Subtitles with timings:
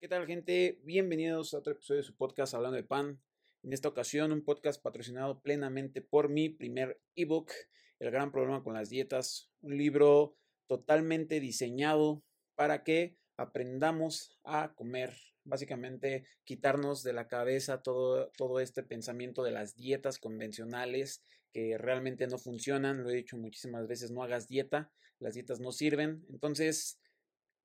[0.00, 0.78] ¿Qué tal gente?
[0.84, 3.20] Bienvenidos a otro episodio de su podcast Hablando de Pan.
[3.64, 7.50] En esta ocasión un podcast patrocinado plenamente por mi primer ebook,
[7.98, 10.36] El gran problema con las dietas, un libro
[10.68, 12.22] totalmente diseñado
[12.54, 19.50] para que aprendamos a comer, básicamente quitarnos de la cabeza todo, todo este pensamiento de
[19.50, 24.92] las dietas convencionales que realmente no funcionan, lo he dicho muchísimas veces, no hagas dieta,
[25.18, 27.00] las dietas no sirven, entonces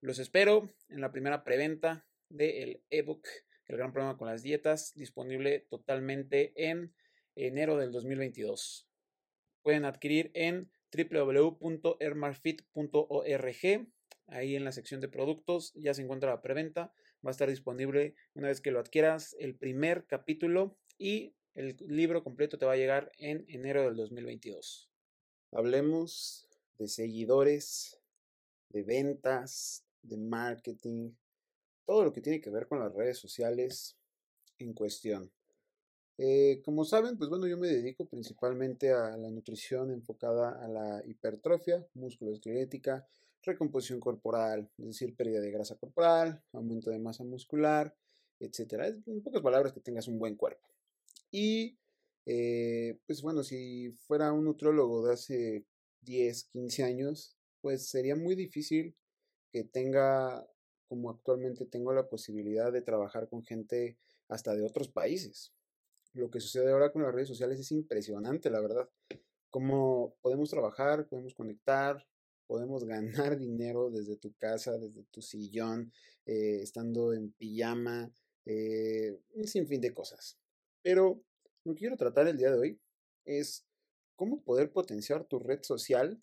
[0.01, 3.25] los espero en la primera preventa del ebook
[3.67, 6.93] El gran problema con las dietas, disponible totalmente en
[7.35, 8.89] enero del 2022.
[9.61, 13.87] Pueden adquirir en www.ermarfit.org.
[14.27, 16.91] Ahí en la sección de productos ya se encuentra la preventa.
[17.25, 22.23] Va a estar disponible una vez que lo adquieras el primer capítulo y el libro
[22.23, 24.89] completo te va a llegar en enero del 2022.
[25.51, 28.01] Hablemos de seguidores,
[28.69, 31.11] de ventas, de marketing,
[31.85, 33.97] todo lo que tiene que ver con las redes sociales
[34.59, 35.31] en cuestión.
[36.17, 41.03] Eh, como saben, pues bueno, yo me dedico principalmente a la nutrición enfocada a la
[41.05, 43.07] hipertrofia musculoesquelética,
[43.41, 47.95] recomposición corporal, es decir, pérdida de grasa corporal, aumento de masa muscular,
[48.39, 48.87] etcétera.
[48.87, 50.67] En pocas palabras, que tengas un buen cuerpo.
[51.31, 51.77] Y
[52.25, 55.65] eh, pues bueno, si fuera un nutriólogo de hace
[56.01, 58.95] 10, 15 años, pues sería muy difícil
[59.51, 60.45] que tenga
[60.87, 65.53] como actualmente tengo la posibilidad de trabajar con gente hasta de otros países.
[66.13, 68.89] Lo que sucede ahora con las redes sociales es impresionante, la verdad.
[69.49, 72.05] Cómo podemos trabajar, podemos conectar,
[72.47, 75.91] podemos ganar dinero desde tu casa, desde tu sillón,
[76.25, 78.11] eh, estando en pijama,
[78.45, 80.37] eh, un sinfín de cosas.
[80.81, 81.23] Pero
[81.63, 82.81] lo que quiero tratar el día de hoy
[83.25, 83.65] es
[84.15, 86.21] cómo poder potenciar tu red social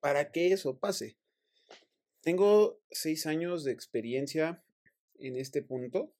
[0.00, 1.18] para que eso pase.
[2.26, 4.60] Tengo seis años de experiencia
[5.20, 6.12] en este punto,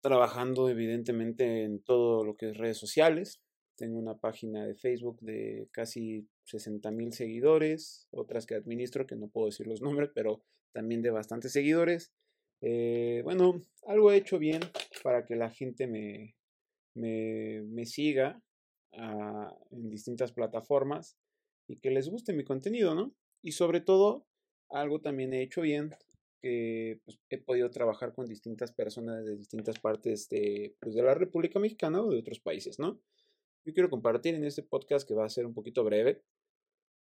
[0.00, 3.42] trabajando evidentemente en todo lo que es redes sociales.
[3.76, 9.26] Tengo una página de Facebook de casi 60 mil seguidores, otras que administro, que no
[9.26, 12.12] puedo decir los nombres, pero también de bastantes seguidores.
[12.60, 14.60] Eh, bueno, algo he hecho bien
[15.02, 16.36] para que la gente me,
[16.94, 18.40] me, siga
[18.92, 21.18] ah, en distintas plataformas
[21.66, 23.12] y que les guste mi contenido, ¿no?
[23.42, 24.28] Y sobre todo,
[24.72, 25.94] algo también he hecho bien,
[26.42, 31.14] que pues, he podido trabajar con distintas personas de distintas partes de, pues, de la
[31.14, 33.00] República Mexicana o de otros países, ¿no?
[33.64, 36.22] Yo quiero compartir en este podcast que va a ser un poquito breve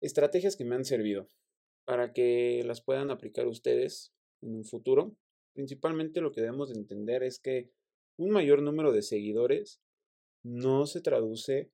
[0.02, 1.28] estrategias que me han servido
[1.86, 5.16] para que las puedan aplicar ustedes en un futuro.
[5.54, 7.72] Principalmente lo que debemos de entender es que
[8.18, 9.82] un mayor número de seguidores
[10.44, 11.72] no se traduce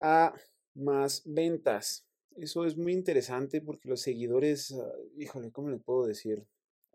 [0.00, 0.34] a
[0.74, 2.07] más ventas
[2.40, 6.44] eso es muy interesante porque los seguidores, ah, híjole, ¿cómo le puedo decir?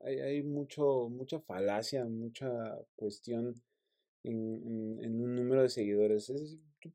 [0.02, 3.54] Hay, mucho, mucha falacia, mucha cuestión
[4.24, 6.32] en, un número de seguidores.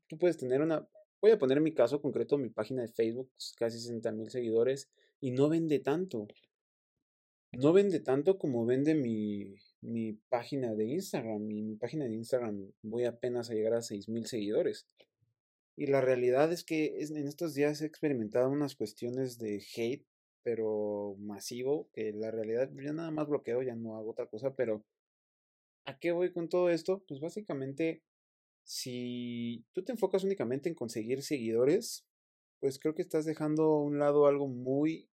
[0.07, 0.87] tú, puedes tener una,
[1.19, 5.31] voy a poner mi caso concreto, mi página de Facebook, casi 60 mil seguidores, y
[5.31, 6.27] no vende tanto.
[7.51, 11.41] No vende tanto como vende mi, mi página de Instagram.
[11.41, 14.87] Mi, mi página de Instagram voy apenas a llegar a 6 mil seguidores.
[15.79, 20.05] Y la realidad es que en estos días he experimentado unas cuestiones de hate,
[20.43, 24.83] pero masivo, que la realidad yo nada más bloqueo, ya no hago otra cosa, pero
[25.85, 27.05] ¿a qué voy con todo esto?
[27.07, 28.03] Pues básicamente,
[28.65, 32.05] si tú te enfocas únicamente en conseguir seguidores,
[32.59, 35.09] pues creo que estás dejando a un lado algo muy,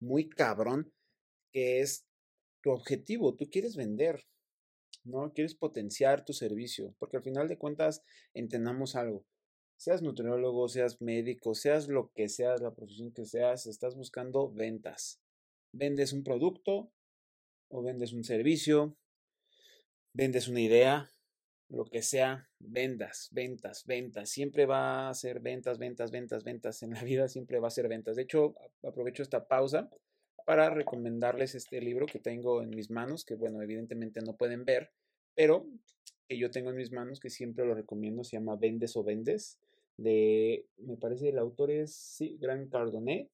[0.00, 0.92] muy cabrón,
[1.50, 2.04] que es
[2.62, 4.26] tu objetivo, tú quieres vender,
[5.02, 5.32] ¿no?
[5.32, 8.02] Quieres potenciar tu servicio, porque al final de cuentas
[8.34, 9.24] entendamos algo
[9.80, 15.22] seas nutriólogo, seas médico, seas lo que seas, la profesión que seas, estás buscando ventas.
[15.72, 16.92] Vendes un producto
[17.70, 18.94] o vendes un servicio,
[20.12, 21.10] vendes una idea,
[21.70, 24.28] lo que sea, vendas, ventas, ventas.
[24.28, 26.82] Siempre va a ser ventas, ventas, ventas, ventas.
[26.82, 28.16] En la vida siempre va a ser ventas.
[28.16, 29.88] De hecho, aprovecho esta pausa
[30.44, 34.90] para recomendarles este libro que tengo en mis manos, que bueno, evidentemente no pueden ver,
[35.34, 35.66] pero
[36.28, 39.58] que yo tengo en mis manos, que siempre lo recomiendo, se llama Vendes o Vendes
[40.00, 43.30] de, me parece el autor es sí, Gran Cardonet,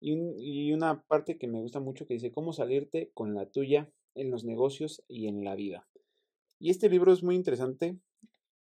[0.00, 3.92] y, y una parte que me gusta mucho que dice cómo salirte con la tuya
[4.14, 5.86] en los negocios y en la vida.
[6.58, 7.98] Y este libro es muy interesante,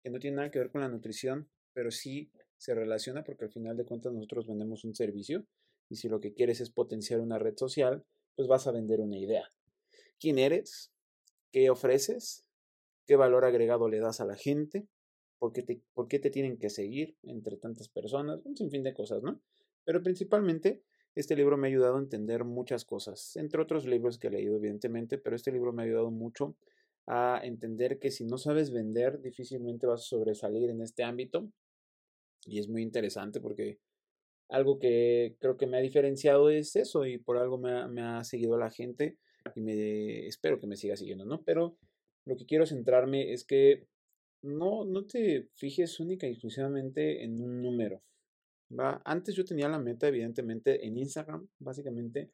[0.03, 3.53] que no tiene nada que ver con la nutrición, pero sí se relaciona porque al
[3.53, 5.47] final de cuentas nosotros vendemos un servicio
[5.89, 8.05] y si lo que quieres es potenciar una red social,
[8.37, 9.53] pues vas a vender una idea.
[10.19, 10.93] ¿Quién eres?
[11.53, 12.45] ¿Qué ofreces?
[13.07, 14.89] ¿Qué valor agregado le das a la gente?
[15.39, 18.41] ¿Por qué, te, ¿Por te tienen que seguir entre tantas personas?
[18.45, 19.41] Un sinfín de cosas, ¿no?
[19.85, 20.83] Pero principalmente
[21.15, 24.57] Este libro me ha ayudado a entender muchas cosas, entre otros libros que he leído,
[24.57, 26.57] evidentemente, pero este libro me ha ayudado mucho
[27.07, 31.51] a entender que si no sabes vender, difícilmente vas a sobresalir en este ámbito.
[32.47, 33.79] Y es muy interesante porque
[34.49, 38.03] algo que creo que me ha diferenciado es eso y por algo me ha, me
[38.03, 39.19] ha seguido la gente
[39.55, 41.43] y me espero que me siga siguiendo, ¿no?
[41.43, 41.77] Pero
[42.27, 43.87] lo que quiero centrarme es que
[44.43, 48.03] no, no te fijes única y exclusivamente en un número.
[48.71, 49.01] ¿va?
[49.05, 52.31] Antes yo tenía la meta, evidentemente, en Instagram, básicamente,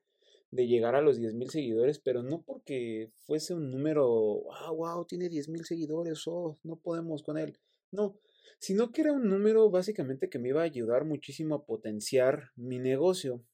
[0.51, 5.29] de llegar a los 10.000 seguidores, pero no porque fuese un número, ah, wow, tiene
[5.29, 7.59] 10.000 seguidores, oh, no podemos con él.
[7.91, 8.19] No,
[8.59, 12.79] sino que era un número básicamente que me iba a ayudar muchísimo a potenciar mi
[12.79, 13.45] negocio.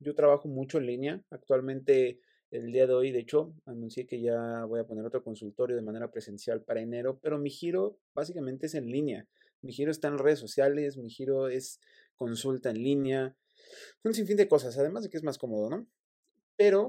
[0.00, 4.64] Yo trabajo mucho en línea, actualmente el día de hoy, de hecho, anuncié que ya
[4.64, 8.74] voy a poner otro consultorio de manera presencial para enero, pero mi giro básicamente es
[8.74, 9.26] en línea.
[9.60, 11.80] Mi giro está en redes sociales, mi giro es
[12.16, 13.36] consulta en línea,
[14.04, 15.86] un sinfín de cosas, además de que es más cómodo, ¿no?
[16.56, 16.86] Pero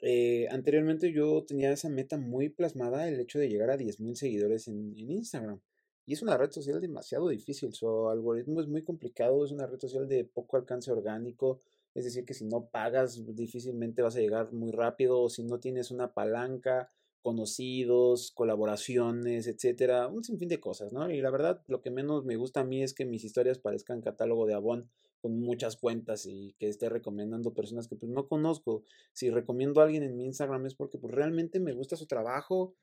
[0.00, 4.68] eh, anteriormente yo tenía esa meta muy plasmada, el hecho de llegar a 10.000 seguidores
[4.68, 5.60] en, en, Instagram.
[6.04, 9.78] Y es una red social demasiado difícil, su algoritmo es muy complicado, es una red
[9.78, 11.60] social de poco alcance orgánico,
[11.94, 15.60] es decir, que si no pagas, difícilmente vas a llegar muy rápido, o si no
[15.60, 16.90] tienes una palanca,
[17.22, 21.10] conocidos, colaboraciones, etcétera, un sinfín de cosas, ¿no?
[21.10, 24.02] Y la verdad, lo que menos me gusta a mí es que mis historias parezcan
[24.02, 24.90] catálogo de Avon
[25.22, 28.84] con muchas cuentas y que esté recomendando personas que pues no conozco.
[29.12, 32.74] Si recomiendo a alguien en mi Instagram es porque pues realmente me gusta su trabajo,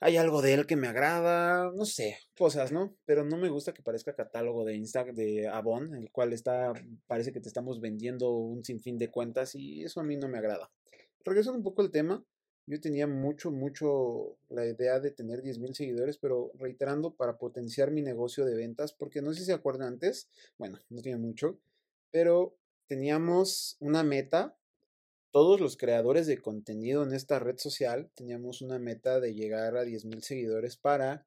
[0.00, 2.96] hay algo de él que me agrada, no sé, cosas, ¿no?
[3.04, 6.72] Pero no me gusta que parezca catálogo de Instagram de Avon, el cual está,
[7.06, 10.38] parece que te estamos vendiendo un sinfín de cuentas y eso a mí no me
[10.38, 10.70] agrada.
[11.24, 12.24] Regresando un poco al tema,
[12.66, 18.00] yo tenía mucho, mucho la idea de tener 10.000 seguidores, pero reiterando, para potenciar mi
[18.00, 21.58] negocio de ventas, porque no sé si se acuerdan antes, bueno, no tiene mucho,
[22.14, 22.56] pero
[22.86, 24.56] teníamos una meta
[25.32, 29.82] todos los creadores de contenido en esta red social teníamos una meta de llegar a
[29.82, 31.26] 10.000 seguidores para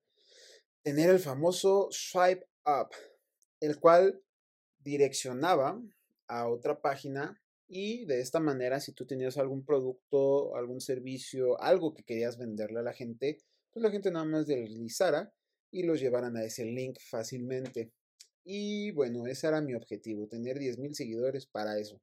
[0.84, 2.88] tener el famoso swipe up,
[3.60, 4.24] el cual
[4.80, 5.78] direccionaba
[6.30, 7.38] a otra página
[7.68, 12.80] y de esta manera si tú tenías algún producto, algún servicio, algo que querías venderle
[12.80, 13.40] a la gente,
[13.74, 15.34] pues la gente nada más deslizara
[15.70, 17.92] y los llevaran a ese link fácilmente.
[18.50, 22.00] Y bueno, ese era mi objetivo, tener 10.000 seguidores para eso.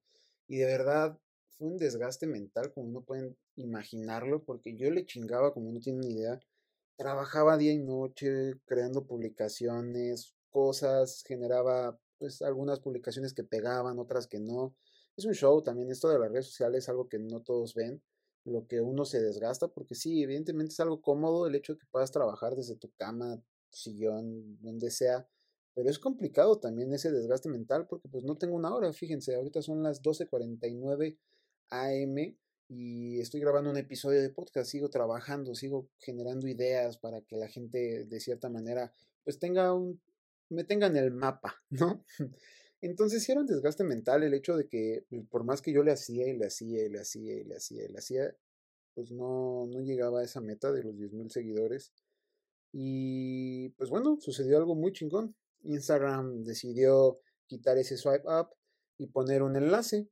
[0.46, 1.18] Y de verdad
[1.48, 6.04] fue un desgaste mental, como no pueden imaginarlo, porque yo le chingaba, como no tienen
[6.04, 6.38] idea.
[6.96, 14.38] Trabajaba día y noche creando publicaciones, cosas, generaba pues algunas publicaciones que pegaban, otras que
[14.38, 14.76] no.
[15.16, 18.02] Es un show también, esto de las redes sociales es algo que no todos ven,
[18.44, 21.86] lo que uno se desgasta, porque sí, evidentemente es algo cómodo el hecho de que
[21.90, 25.26] puedas trabajar desde tu cama, sillón, donde sea,
[25.74, 29.62] pero es complicado también ese desgaste mental porque pues no tengo una hora, fíjense, ahorita
[29.62, 31.18] son las 12.49
[31.70, 32.36] AM
[32.68, 37.48] y estoy grabando un episodio de podcast, sigo trabajando, sigo generando ideas para que la
[37.48, 38.92] gente de cierta manera
[39.24, 40.00] pues tenga un,
[40.48, 42.04] me tenga en el mapa, ¿no?
[42.80, 45.92] Entonces era un desgaste mental el hecho de que pues, por más que yo le
[45.92, 48.36] hacía y le hacía y le hacía y le hacía y le hacía,
[48.94, 51.92] pues no, no llegaba a esa meta de los 10.000 seguidores.
[52.72, 55.34] Y pues bueno, sucedió algo muy chingón.
[55.64, 58.48] Instagram decidió quitar ese swipe up
[58.98, 60.08] y poner un enlace.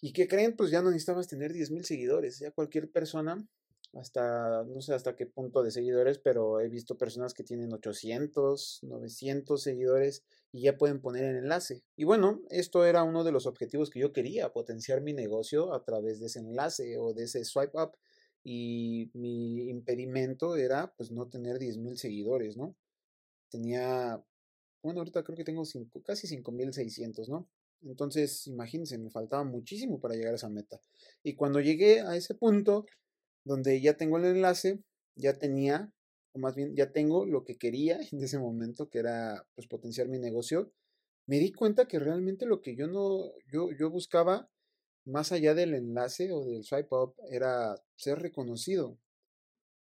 [0.00, 0.54] ¿Y qué creen?
[0.56, 2.38] Pues ya no necesitabas tener 10.000 seguidores.
[2.38, 3.46] Ya cualquier persona,
[3.94, 8.80] hasta no sé hasta qué punto de seguidores, pero he visto personas que tienen 800,
[8.82, 11.82] 900 seguidores y ya pueden poner el enlace.
[11.96, 15.82] Y bueno, esto era uno de los objetivos que yo quería, potenciar mi negocio a
[15.84, 17.96] través de ese enlace o de ese swipe up.
[18.44, 22.76] Y mi impedimento era pues no tener 10.000 seguidores, ¿no?
[23.50, 24.22] Tenía,
[24.82, 27.48] bueno, ahorita creo que tengo cinco, casi 5.600, ¿no?
[27.82, 30.80] Entonces, imagínense, me faltaba muchísimo para llegar a esa meta.
[31.22, 32.86] Y cuando llegué a ese punto
[33.44, 34.80] donde ya tengo el enlace,
[35.14, 35.92] ya tenía,
[36.32, 40.08] o más bien ya tengo lo que quería en ese momento, que era pues potenciar
[40.08, 40.72] mi negocio,
[41.26, 44.48] me di cuenta que realmente lo que yo no, yo, yo buscaba
[45.04, 48.98] más allá del enlace o del swipe up era ser reconocido.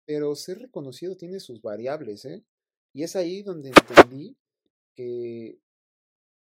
[0.07, 2.45] Pero ser reconocido tiene sus variables, ¿eh?
[2.93, 4.37] Y es ahí donde entendí
[4.97, 5.59] que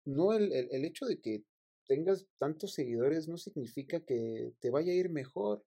[0.06, 1.44] no el, el, hecho de que
[1.88, 5.64] tengas tantos seguidores no significa que te vaya a ir mejor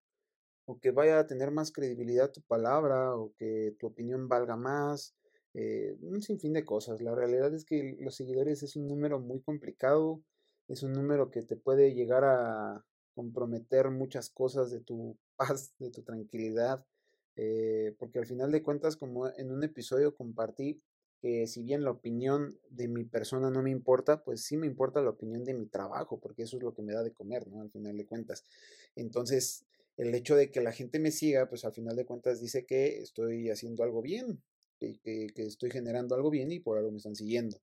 [0.67, 5.15] o que vaya a tener más credibilidad tu palabra o que tu opinión valga más,
[5.55, 7.01] eh, un sinfín de cosas.
[7.01, 10.23] La realidad es que los seguidores es un número muy complicado,
[10.69, 15.91] es un número que te puede llegar a comprometer muchas cosas de tu paz, de
[15.91, 16.85] tu tranquilidad,
[17.37, 20.83] eh, porque al final de cuentas, como en un episodio compartí,
[21.21, 25.03] que si bien la opinión de mi persona no me importa, pues sí me importa
[25.03, 27.61] la opinión de mi trabajo, porque eso es lo que me da de comer, ¿no?
[27.61, 28.45] Al final de cuentas.
[28.95, 29.65] Entonces,
[29.97, 33.01] el hecho de que la gente me siga, pues al final de cuentas dice que
[33.01, 34.43] estoy haciendo algo bien,
[34.79, 37.61] que, que, que estoy generando algo bien y por algo me están siguiendo.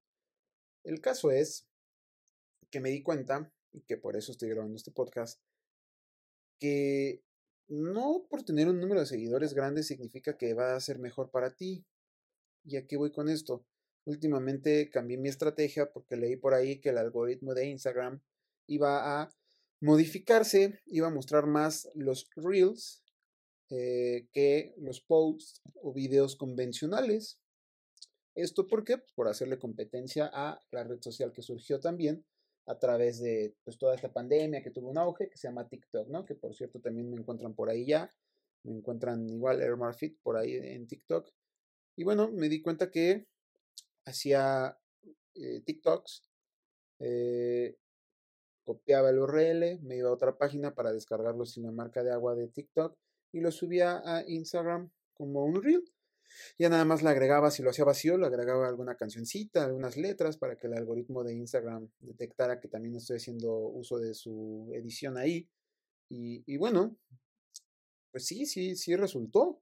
[0.84, 1.68] El caso es
[2.70, 5.42] que me di cuenta, y que por eso estoy grabando este podcast,
[6.60, 7.22] que
[7.68, 11.56] no por tener un número de seguidores grande significa que va a ser mejor para
[11.56, 11.84] ti.
[12.66, 13.64] ¿Y aquí voy con esto?
[14.06, 18.22] Últimamente cambié mi estrategia porque leí por ahí que el algoritmo de Instagram
[18.68, 19.30] iba a
[19.82, 23.04] modificarse, iba a mostrar más los reels
[23.70, 27.40] eh, que los posts o videos convencionales.
[28.36, 28.98] ¿Esto por qué?
[29.16, 32.26] Por hacerle competencia a la red social que surgió también
[32.68, 36.10] a través de pues, toda esta pandemia que tuvo un auge, que se llama TikTok,
[36.10, 36.26] ¿no?
[36.26, 38.10] Que por cierto también me encuentran por ahí ya.
[38.64, 41.32] Me encuentran igual Airmarfit por ahí en TikTok.
[41.96, 43.26] Y bueno, me di cuenta que
[44.06, 44.78] hacía
[45.36, 46.24] eh, TikToks,
[47.00, 47.76] eh,
[48.64, 52.36] copiaba el URL, me iba a otra página para descargarlo sin la marca de agua
[52.36, 52.98] de TikTok
[53.32, 55.84] y lo subía a Instagram como un reel.
[56.58, 60.38] Ya nada más le agregaba, si lo hacía vacío, le agregaba alguna cancioncita, algunas letras
[60.38, 65.18] para que el algoritmo de Instagram detectara que también estoy haciendo uso de su edición
[65.18, 65.48] ahí.
[66.10, 66.98] Y, y bueno,
[68.12, 69.62] pues sí, sí, sí resultó.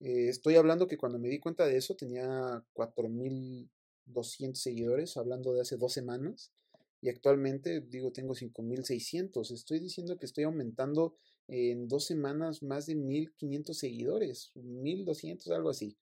[0.00, 5.62] Eh, estoy hablando que cuando me di cuenta de eso tenía 4.200 seguidores, hablando de
[5.62, 6.52] hace dos semanas.
[7.00, 9.50] Y actualmente, digo, tengo 5.600.
[9.50, 11.14] Estoy diciendo que estoy aumentando
[11.48, 15.96] en dos semanas más de 1.500 seguidores, 1.200, algo así.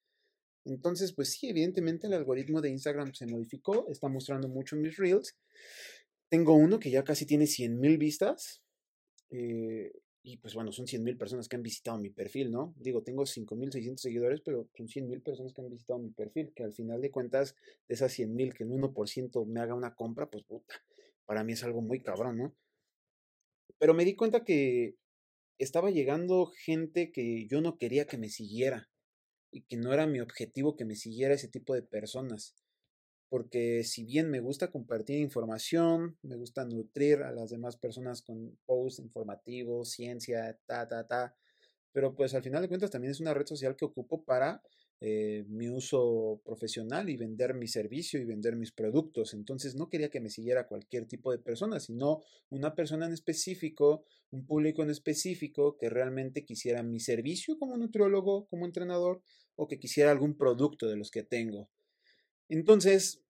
[0.64, 5.36] Entonces, pues sí, evidentemente el algoritmo de Instagram se modificó, está mostrando mucho mis reels.
[6.30, 8.62] Tengo uno que ya casi tiene 100.000 vistas.
[9.30, 9.92] Eh,
[10.26, 12.74] y pues bueno, son 100.000 personas que han visitado mi perfil, ¿no?
[12.78, 16.72] Digo, tengo 5.600 seguidores, pero son 100.000 personas que han visitado mi perfil, que al
[16.72, 17.54] final de cuentas,
[17.86, 20.74] de esas 100.000, que el 1% me haga una compra, pues puta,
[21.26, 22.56] para mí es algo muy cabrón, ¿no?
[23.78, 24.96] Pero me di cuenta que
[25.58, 28.88] estaba llegando gente que yo no quería que me siguiera
[29.50, 32.54] y que no era mi objetivo que me siguiera ese tipo de personas
[33.28, 38.56] porque si bien me gusta compartir información, me gusta nutrir a las demás personas con
[38.66, 41.34] posts informativos, ciencia, ta, ta, ta,
[41.92, 44.62] pero pues al final de cuentas también es una red social que ocupo para
[45.00, 49.34] eh, mi uso profesional y vender mi servicio y vender mis productos.
[49.34, 54.04] Entonces no quería que me siguiera cualquier tipo de persona, sino una persona en específico,
[54.30, 59.22] un público en específico que realmente quisiera mi servicio como nutriólogo, como entrenador,
[59.56, 61.68] o que quisiera algún producto de los que tengo.
[62.48, 63.20] Entonces,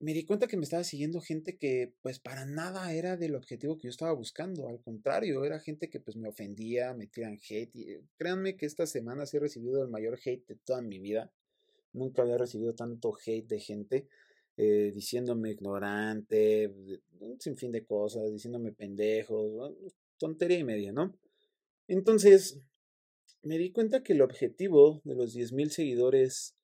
[0.00, 3.76] me di cuenta que me estaba siguiendo gente que pues para nada era del objetivo
[3.78, 7.74] que yo estaba buscando, al contrario, era gente que pues me ofendía, me tiran hate.
[7.74, 10.98] Y, eh, créanme que esta semana sí he recibido el mayor hate de toda mi
[10.98, 11.32] vida.
[11.92, 14.08] Nunca había recibido tanto hate de gente
[14.56, 16.68] eh, diciéndome ignorante,
[17.20, 19.74] un sinfín de cosas, diciéndome pendejos,
[20.18, 21.16] tontería y media, ¿no?
[21.88, 22.60] Entonces,
[23.42, 26.54] me di cuenta que el objetivo de los 10.000 seguidores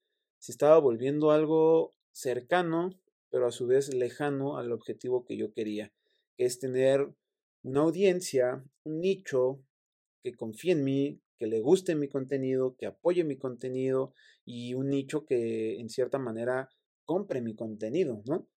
[0.41, 2.91] se estaba volviendo algo cercano
[3.31, 5.93] pero a su vez lejano al objetivo que yo quería,
[6.37, 7.09] que es tener
[7.63, 9.63] una audiencia, un nicho
[10.23, 14.13] que confíe en mí, que le guste mi contenido, que apoye mi contenido
[14.45, 16.69] y un nicho que en cierta manera
[17.05, 18.49] compre mi contenido, ¿no?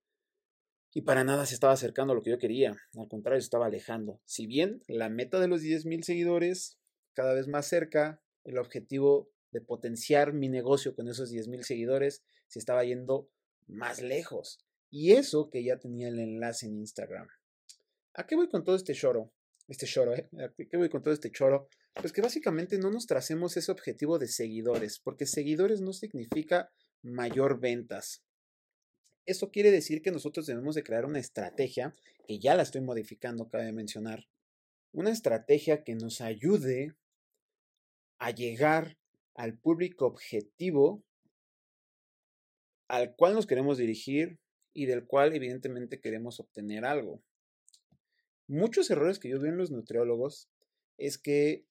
[0.96, 3.68] Y para nada se estaba acercando a lo que yo quería, al contrario, se estaba
[3.68, 4.22] alejando.
[4.26, 6.78] Si bien la meta de los 10.000 seguidores
[7.14, 12.60] cada vez más cerca, el objetivo de potenciar mi negocio con esos 10.000 seguidores se
[12.60, 13.30] estaba yendo
[13.68, 14.60] más lejos.
[14.90, 17.28] Y eso que ya tenía el enlace en Instagram.
[18.14, 19.32] ¿A qué voy con todo este choro?
[19.68, 20.30] Este choro, ¿eh?
[20.40, 21.70] ¿A qué voy con todo este choro?
[21.94, 27.60] Pues que básicamente no nos tracemos ese objetivo de seguidores, porque seguidores no significa mayor
[27.60, 28.24] ventas.
[29.26, 31.96] Eso quiere decir que nosotros debemos de crear una estrategia,
[32.28, 34.28] que ya la estoy modificando, cabe mencionar,
[34.92, 36.96] una estrategia que nos ayude
[38.20, 38.98] a llegar
[39.36, 41.04] al público objetivo
[42.88, 44.40] al cual nos queremos dirigir
[44.74, 47.24] y del cual evidentemente queremos obtener algo.
[48.48, 50.50] Muchos errores que yo veo en los nutriólogos
[50.98, 51.66] es que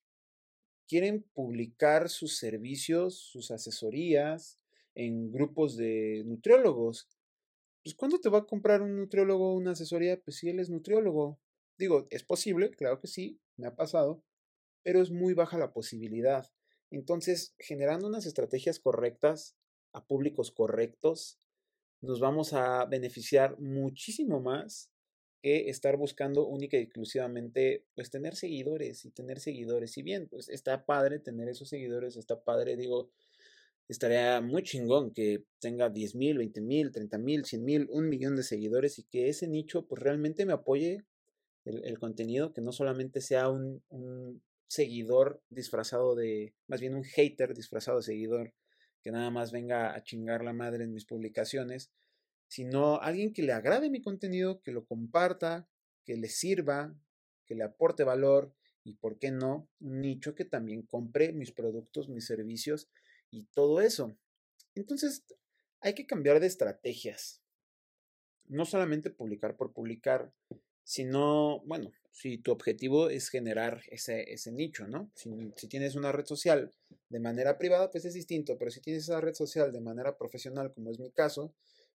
[0.88, 4.58] quieren publicar sus servicios, sus asesorías
[4.94, 7.08] en grupos de nutriólogos.
[7.82, 10.20] Pues ¿cuándo te va a comprar un nutriólogo una asesoría?
[10.20, 11.38] Pues si él es nutriólogo.
[11.78, 14.22] Digo, es posible, claro que sí, me ha pasado,
[14.82, 16.46] pero es muy baja la posibilidad.
[16.92, 19.56] Entonces, generando unas estrategias correctas,
[19.92, 21.38] a públicos correctos,
[22.00, 24.90] nos vamos a beneficiar muchísimo más
[25.42, 29.92] que estar buscando única y exclusivamente, pues tener seguidores y tener seguidores.
[29.92, 33.10] Si bien, pues está padre tener esos seguidores, está padre, digo,
[33.88, 38.36] estaría muy chingón que tenga 10 mil, 20 mil, 30 mil, 100 mil, un millón
[38.36, 41.04] de seguidores y que ese nicho pues realmente me apoye
[41.64, 43.82] el, contenido, que no solamente sea un,
[44.72, 48.54] seguidor disfrazado de, más bien un hater disfrazado de seguidor,
[49.02, 51.92] que nada más venga a chingar la madre en mis publicaciones,
[52.48, 55.68] sino alguien que le agrade mi contenido, que lo comparta,
[56.06, 56.94] que le sirva,
[57.46, 62.08] que le aporte valor y, ¿por qué no?, un nicho que también compre mis productos,
[62.08, 62.88] mis servicios
[63.30, 64.16] y todo eso.
[64.74, 65.22] Entonces,
[65.80, 67.42] hay que cambiar de estrategias.
[68.46, 70.32] No solamente publicar por publicar,
[70.82, 75.10] sino, bueno, si tu objetivo es generar ese, ese nicho, ¿no?
[75.14, 76.70] Si, si, tienes una red social
[77.08, 80.72] de manera privada, pues es distinto, pero si tienes esa red social de manera profesional,
[80.72, 81.54] como es mi caso,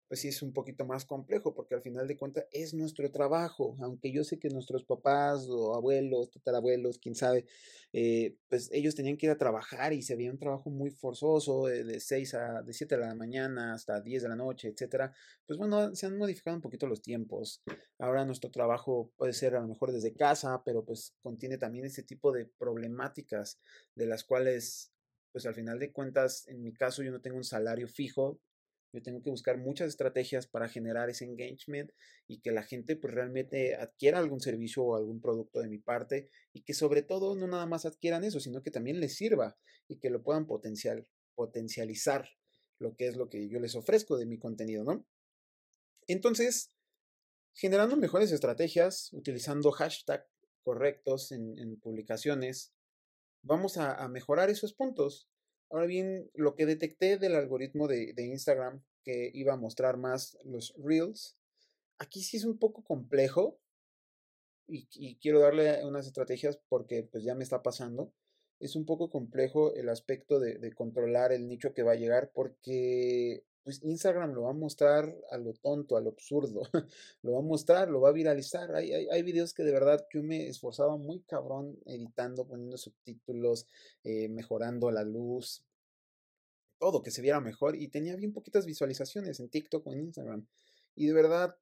[0.08, 3.76] pues sí es un poquito más complejo, porque al final de cuentas es nuestro trabajo,
[3.80, 7.46] aunque yo sé que nuestros papás o abuelos, tatarabuelos, quién sabe,
[7.92, 11.66] eh, pues ellos tenían que ir a trabajar y se veía un trabajo muy forzoso,
[11.66, 15.12] de, de 6 a, de 7 de la mañana hasta 10 de la noche, etcétera,
[15.46, 17.62] pues bueno, se han modificado un poquito los tiempos.
[17.98, 22.02] Ahora nuestro trabajo puede ser a lo mejor desde casa, pero pues contiene también ese
[22.02, 23.60] tipo de problemáticas
[23.94, 24.92] de las cuales
[25.32, 28.40] pues al final de cuentas, en mi caso yo no tengo un salario fijo,
[28.96, 31.92] yo tengo que buscar muchas estrategias para generar ese engagement
[32.26, 36.30] y que la gente pues realmente adquiera algún servicio o algún producto de mi parte
[36.54, 39.98] y que sobre todo no nada más adquieran eso, sino que también les sirva y
[39.98, 42.26] que lo puedan potencial, potencializar
[42.78, 45.06] lo que es lo que yo les ofrezco de mi contenido, ¿no?
[46.06, 46.72] Entonces,
[47.54, 50.26] generando mejores estrategias, utilizando hashtag
[50.62, 52.72] correctos en, publicaciones,
[53.42, 55.28] vamos a mejorar esos puntos.
[55.70, 60.75] Ahora bien, lo que detecté del algoritmo de, Instagram que iba a mostrar más los
[60.78, 61.37] reels,
[61.99, 63.58] aquí sí es un poco complejo
[64.68, 68.12] y, quiero darle unas estrategias porque pues ya me está pasando.
[68.58, 73.44] Es un poco complejo el aspecto de, controlar el nicho que va a llegar porque
[73.66, 76.62] pues Instagram lo va a mostrar a lo tonto, a lo absurdo.
[77.23, 78.73] lo va a mostrar, lo va a viralizar.
[78.76, 83.66] Hay, hay, videos que de verdad yo me esforzaba muy cabrón editando, poniendo subtítulos,
[84.04, 85.64] eh, mejorando la luz,
[86.78, 87.75] todo, que se viera mejor.
[87.75, 90.46] Y tenía bien poquitas visualizaciones en TikTok o en Instagram.
[90.94, 91.57] Y de verdad,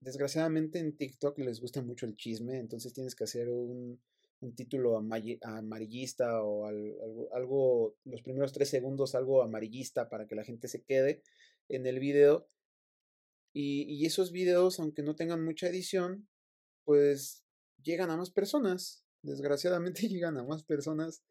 [0.00, 4.00] desgraciadamente en TikTok les gusta mucho el chisme, entonces tienes que hacer un,
[4.40, 10.68] un título amarillista o algo, los primeros tres segundos algo amarillista para que la gente
[10.68, 11.22] se quede
[11.68, 12.48] en el video.
[13.52, 16.28] Y, esos videos, aunque no tengan mucha edición,
[16.84, 17.42] pues
[17.82, 19.04] llegan a más personas.
[19.22, 21.24] Desgraciadamente llegan a más personas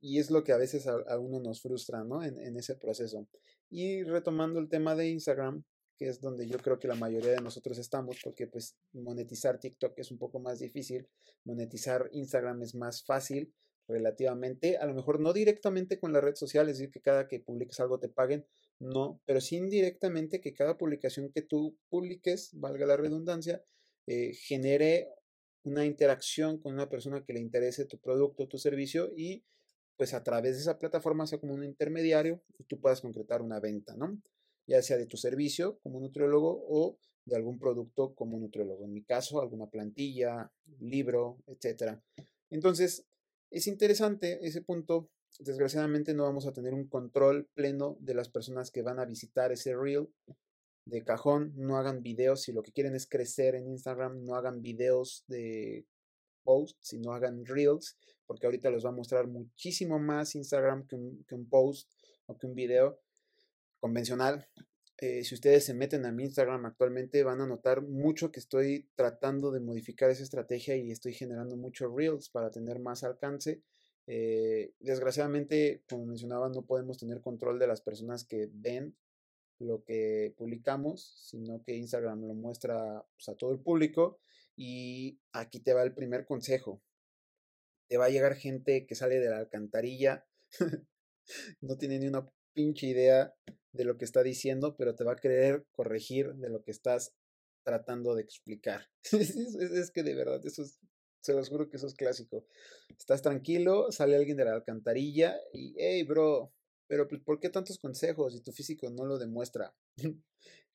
[0.00, 2.22] y es lo que a veces a, uno nos frustra, ¿no?
[2.22, 3.28] En, ese proceso.
[3.70, 5.64] Y retomando el tema de Instagram,
[5.98, 9.98] que es donde yo creo que la mayoría de nosotros estamos, porque pues monetizar TikTok
[9.98, 11.08] es un poco más difícil,
[11.44, 13.52] monetizar Instagram es más fácil
[13.88, 17.40] relativamente, a lo mejor no directamente con la red social, es decir, que cada que
[17.40, 18.46] publiques algo te paguen,
[18.78, 23.64] no, pero sí indirectamente que cada publicación que tú publiques, valga la redundancia,
[24.06, 25.08] eh, genere
[25.64, 29.44] una interacción con una persona que le interese tu producto, tu servicio y
[29.96, 33.58] pues a través de esa plataforma sea como un intermediario y tú puedas concretar una
[33.58, 34.20] venta, ¿no?
[34.68, 38.84] Ya sea de tu servicio como nutriólogo o de algún producto como nutriólogo.
[38.84, 41.98] En mi caso, alguna plantilla, libro, etc.
[42.50, 43.06] Entonces,
[43.50, 45.10] es interesante ese punto.
[45.38, 49.52] Desgraciadamente no vamos a tener un control pleno de las personas que van a visitar
[49.52, 50.08] ese reel
[50.84, 51.52] de cajón.
[51.56, 52.42] No hagan videos.
[52.42, 55.86] Si lo que quieren es crecer en Instagram, no hagan videos de
[56.44, 61.24] posts, sino hagan reels, porque ahorita les va a mostrar muchísimo más Instagram que un,
[61.24, 61.90] que un post
[62.26, 62.98] o que un video
[63.80, 64.48] convencional.
[65.00, 68.90] Eh, si ustedes se meten a mi Instagram actualmente van a notar mucho que estoy
[68.96, 73.62] tratando de modificar esa estrategia y estoy generando muchos reels para tener más alcance.
[74.08, 78.96] Eh, desgraciadamente, como mencionaba, no podemos tener control de las personas que ven
[79.60, 84.18] lo que publicamos, sino que Instagram lo muestra pues, a todo el público.
[84.56, 86.82] Y aquí te va el primer consejo.
[87.88, 90.26] Te va a llegar gente que sale de la alcantarilla,
[91.60, 93.32] no tiene ni una pinche idea
[93.78, 97.14] de lo que está diciendo, pero te va a querer corregir de lo que estás
[97.62, 98.88] tratando de explicar.
[99.12, 100.80] es, que de verdad, eso es,
[101.20, 102.44] se los juro que eso es clásico.
[102.98, 106.52] Estás tranquilo, sale alguien de la alcantarilla y, hey, bro,
[106.88, 109.72] pero pues, ¿por qué tantos consejos si tu físico no lo demuestra?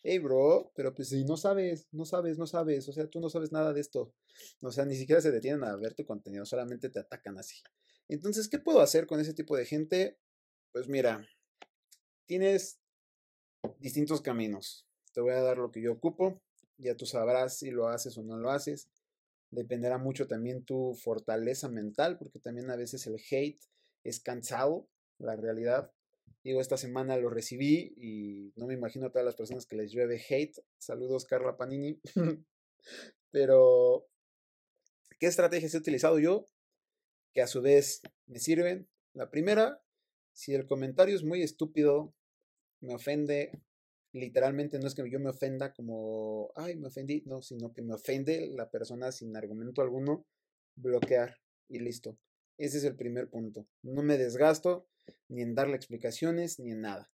[0.02, 3.30] hey, bro, pero pues si no sabes, no sabes, no sabes, o sea, tú no
[3.30, 4.14] sabes nada de esto.
[4.62, 7.58] O sea, ni siquiera se detienen a ver tu contenido, solamente te atacan así.
[8.08, 10.18] Entonces, ¿qué puedo hacer con ese tipo de gente?
[10.72, 11.28] Pues mira,
[12.26, 12.83] tienes
[13.80, 14.88] distintos caminos.
[15.14, 16.42] Te voy a dar lo que yo ocupo.
[16.78, 18.90] Ya tú sabrás si lo haces o no lo haces.
[19.52, 23.62] Dependerá mucho también tu fortaleza mental, porque también a veces el hate
[24.04, 24.88] es cansado,
[25.20, 25.92] la realidad.
[26.44, 29.92] Digo, esta semana lo recibí y no me imagino a todas las personas que les
[29.92, 30.58] llueve hate.
[30.78, 32.02] Saludos, Carla Panini.
[33.32, 34.08] Pero,
[35.20, 36.46] ¿qué estrategias he utilizado yo?
[37.34, 38.90] Que a su vez me sirven.
[39.14, 39.82] La primera,
[40.34, 42.14] si el comentario es muy estúpido,
[42.84, 43.52] me ofende,
[44.12, 47.94] literalmente no es que yo me ofenda como, ay, me ofendí, no, sino que me
[47.94, 50.26] ofende la persona sin argumento alguno,
[50.76, 51.38] bloquear
[51.70, 52.18] y listo.
[52.58, 53.68] Ese es el primer punto.
[53.82, 54.88] No me desgasto
[55.30, 57.10] ni en darle explicaciones ni en nada.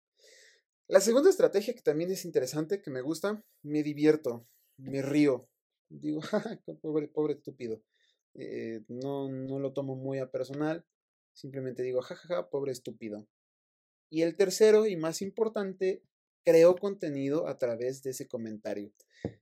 [0.87, 5.49] La segunda estrategia que también es interesante, que me gusta, me divierto, me río.
[5.89, 6.21] Digo,
[6.81, 7.83] pobre, pobre estúpido.
[8.35, 10.85] Eh, no, no lo tomo muy a personal.
[11.33, 13.27] Simplemente digo, jajaja, pobre estúpido.
[14.09, 16.03] Y el tercero y más importante,
[16.45, 18.93] creo contenido a través de ese comentario.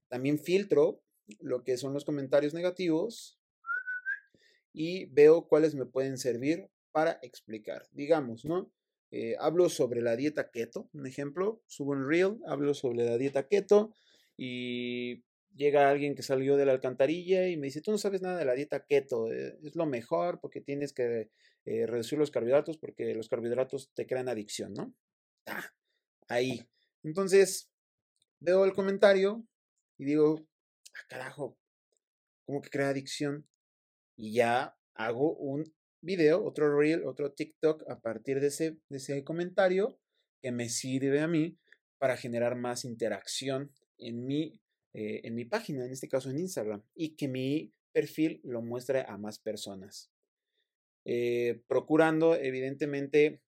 [0.09, 1.03] También filtro
[1.41, 3.39] lo que son los comentarios negativos
[4.73, 7.87] y veo cuáles me pueden servir para explicar.
[7.93, 8.71] Digamos, ¿no?
[9.11, 13.47] Eh, hablo sobre la dieta keto, un ejemplo, subo un reel, hablo sobre la dieta
[13.47, 13.93] keto
[14.37, 15.23] y
[15.55, 18.45] llega alguien que salió de la alcantarilla y me dice, tú no sabes nada de
[18.45, 21.31] la dieta keto, eh, es lo mejor porque tienes que
[21.65, 24.95] eh, reducir los carbohidratos porque los carbohidratos te crean adicción, ¿no?
[25.47, 25.73] Ah,
[26.29, 26.69] ahí.
[27.03, 27.71] Entonces,
[28.41, 29.47] veo el comentario
[29.97, 30.47] y digo,
[30.95, 31.57] ah, carajo,
[32.45, 33.47] ¿cómo que crea adicción?
[34.17, 39.25] Y ya hago un video, otro reel, otro TikTok a partir de ese, de ese
[39.25, 39.99] comentario
[40.43, 41.59] que me sirve a mí
[41.99, 44.61] para generar más interacción en mi
[44.95, 49.05] eh, en mi página, en este caso en Instagram, y que mi perfil lo muestre
[49.07, 50.11] a más personas.
[51.05, 53.43] Eh, procurando, evidentemente,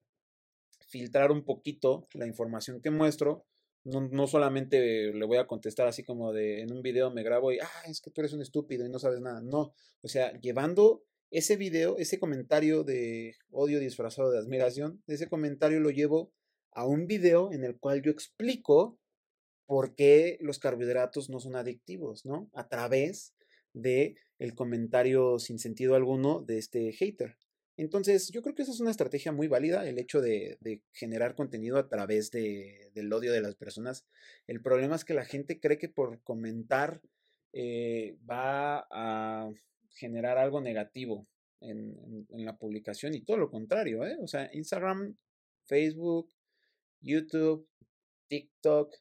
[0.88, 3.46] filtrar un poquito la información que muestro.
[3.84, 7.60] No, solamente le voy a contestar así como de en un video me grabo y,
[7.60, 9.40] ah, es que tú eres un estúpido y no sabes nada.
[9.40, 15.78] No, o sea, llevando ese video, ese comentario de odio disfrazado de admiración, ese comentario
[15.78, 16.32] lo llevo
[16.72, 18.98] a un video en el cual yo explico
[19.66, 22.48] por qué los carbohidratos no son adictivos, ¿no?
[22.54, 23.34] A través
[23.72, 27.36] de el comentario sin sentido alguno de este hater.
[27.76, 30.58] Entonces, yo creo que esa es una estrategia muy válida, el hecho de,
[30.92, 34.06] generar contenido a través del odio de las personas.
[34.46, 37.02] El problema es que la gente cree que por comentar
[37.52, 39.50] eh, va a
[39.90, 41.26] generar algo negativo
[41.60, 44.16] en, en, la publicación y todo lo contrario, ¿eh?
[44.22, 45.16] O sea, Instagram,
[45.64, 46.30] Facebook,
[47.00, 47.68] YouTube,
[48.28, 48.94] TikTok,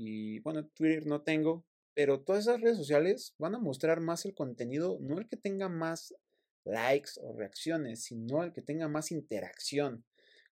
[0.00, 4.32] y bueno, Twitter no tengo, pero todas esas redes sociales van a mostrar más el
[4.32, 6.14] contenido, no el que tenga más
[6.64, 10.04] likes o reacciones, sino el que tenga más interacción,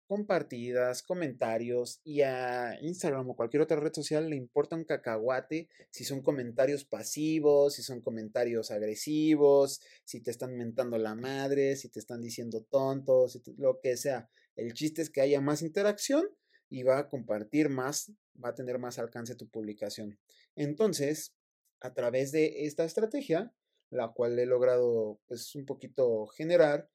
[0.09, 6.04] compartidas, comentarios y a Instagram o cualquier otra red social le importa un cacahuate si
[6.04, 12.00] son comentarios pasivos, si son comentarios agresivos, si te están mentando la madre, si te
[12.00, 14.28] están diciendo tontos, lo que sea.
[14.56, 16.26] El chiste es que haya más interacción
[16.68, 20.18] y va a compartir más, va a tener más alcance tu publicación.
[20.55, 21.35] Entonces,
[21.81, 23.52] a través de esta estrategia,
[23.90, 26.88] la cual he logrado pues un poquito generar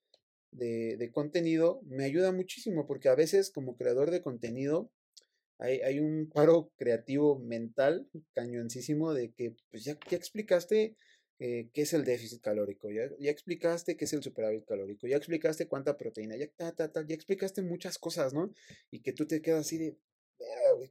[0.51, 4.91] de, contenido, me ayuda muchísimo porque a veces como creador de contenido
[5.59, 10.97] hay, hay un paro creativo mental cañoncísimo de que pues ya, ya explicaste
[11.43, 15.67] eh, qué es el déficit calórico, ya, explicaste qué es el superávit calórico, ya explicaste
[15.67, 18.53] cuánta proteína, ya, ya explicaste muchas cosas, ¿no?
[18.91, 19.97] Y que tú te quedas así de,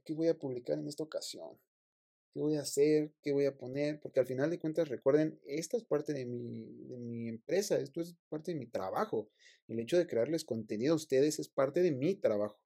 [0.03, 1.57] ¿qué voy a publicar en esta ocasión?
[2.33, 3.13] ¿Qué voy a hacer?
[3.21, 4.01] ¿Qué voy a poner?
[4.01, 8.01] Porque al final de cuentas, recuerden, esta es parte de mi, de mi empresa, esto
[8.01, 9.29] es parte de mi trabajo.
[9.69, 12.59] El hecho de crearles contenido a ustedes es parte de mi trabajo.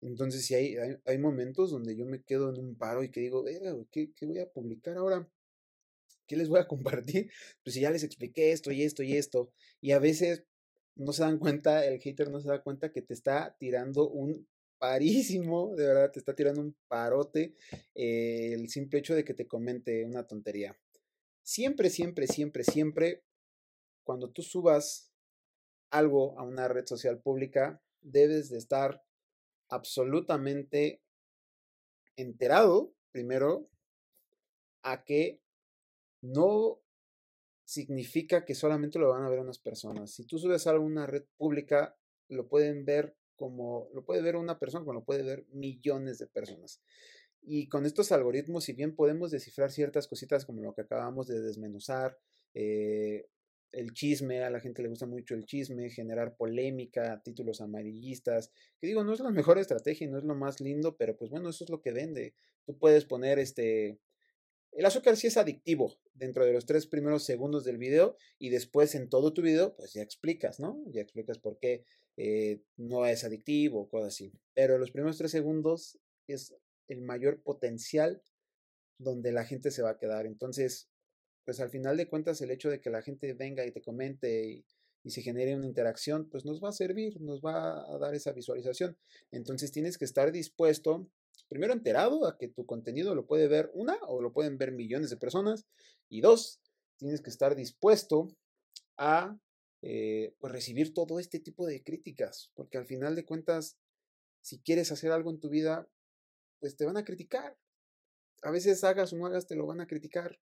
[0.00, 3.20] Entonces, si hay, hay, hay momentos donde yo me quedo en un paro y que
[3.20, 3.44] digo,
[3.92, 5.30] ¿qué, ¿qué voy a publicar ahora?
[6.30, 7.30] ¿Qué les voy a compartir?
[7.64, 9.50] Pues si ya les expliqué esto y esto y esto.
[9.80, 10.44] Y a veces
[10.94, 14.46] no se dan cuenta, el hater no se da cuenta que te está tirando un
[14.78, 17.54] parísimo, de verdad, te está tirando un parote
[17.94, 20.78] eh, el simple hecho de que te comente una tontería.
[21.42, 23.24] Siempre, siempre, siempre, siempre,
[24.04, 25.12] cuando tú subas
[25.90, 29.02] algo a una red social pública, debes de estar
[29.68, 31.02] absolutamente
[32.16, 33.68] enterado, primero,
[34.82, 35.40] a que
[36.22, 36.80] no
[37.64, 40.10] significa que solamente lo van a ver unas personas.
[40.10, 41.96] Si tú subes algo a una red pública,
[42.28, 46.26] lo pueden ver como, lo puede ver una persona, como lo puede ver millones de
[46.26, 46.82] personas.
[47.42, 51.40] Y con estos algoritmos, si bien podemos descifrar ciertas cositas como lo que acabamos de
[51.40, 52.18] desmenuzar,
[52.54, 53.28] eh,
[53.72, 58.88] el chisme, a la gente le gusta mucho el chisme, generar polémica, títulos amarillistas, que
[58.88, 61.50] digo, no es la mejor estrategia y no es lo más lindo, pero pues bueno,
[61.50, 62.34] eso es lo que vende.
[62.66, 63.98] Tú puedes poner este,
[64.80, 68.94] el azúcar sí es adictivo dentro de los tres primeros segundos del video y después
[68.94, 70.82] en todo tu video pues ya explicas, ¿no?
[70.86, 71.84] Ya explicas por qué
[72.16, 74.32] eh, no es adictivo, cosas así.
[74.54, 76.54] Pero los primeros tres segundos es
[76.88, 78.22] el mayor potencial
[78.96, 80.24] donde la gente se va a quedar.
[80.24, 80.88] Entonces,
[81.44, 84.48] pues al final de cuentas el hecho de que la gente venga y te comente
[84.48, 84.64] y,
[85.04, 88.32] y se genere una interacción, pues nos va a servir, nos va a dar esa
[88.32, 88.96] visualización.
[89.30, 91.06] Entonces tienes que estar dispuesto,
[91.50, 95.10] primero enterado a que tu contenido lo puede ver una o lo pueden ver millones
[95.10, 95.66] de personas.
[96.08, 96.60] Y dos,
[96.96, 98.28] tienes que estar dispuesto
[98.96, 99.36] a
[99.82, 103.78] eh, pues recibir todo este tipo de críticas, porque al final de cuentas,
[104.42, 105.88] si quieres hacer algo en tu vida,
[106.60, 107.58] pues te van a criticar.
[108.42, 110.38] A veces hagas o no hagas, te lo van a criticar.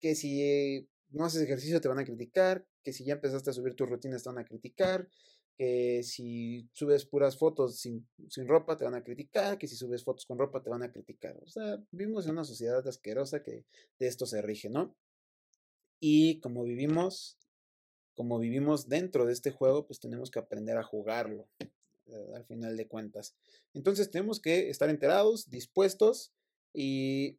[0.00, 2.66] Que si no haces ejercicio, te van a criticar.
[2.82, 5.08] Que si ya empezaste a subir tus rutinas, te van a criticar.
[5.56, 9.58] Que si subes puras fotos sin, sin ropa, te van a criticar.
[9.58, 11.36] Que si subes fotos con ropa, te van a criticar.
[11.42, 13.64] O sea, vivimos en una sociedad asquerosa que
[13.98, 14.94] de esto se rige, ¿no?
[15.98, 17.38] Y como vivimos,
[18.14, 21.48] como vivimos dentro de este juego, pues tenemos que aprender a jugarlo.
[22.08, 23.34] Eh, al final de cuentas.
[23.74, 26.32] Entonces tenemos que estar enterados, dispuestos
[26.72, 27.36] y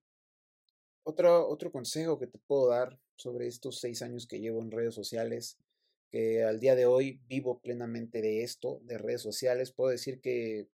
[1.04, 4.94] otro, otro consejo que te puedo dar sobre estos seis años que llevo en redes
[4.94, 5.58] sociales,
[6.10, 10.68] que al día de hoy vivo plenamente de esto, de redes sociales, puedo decir que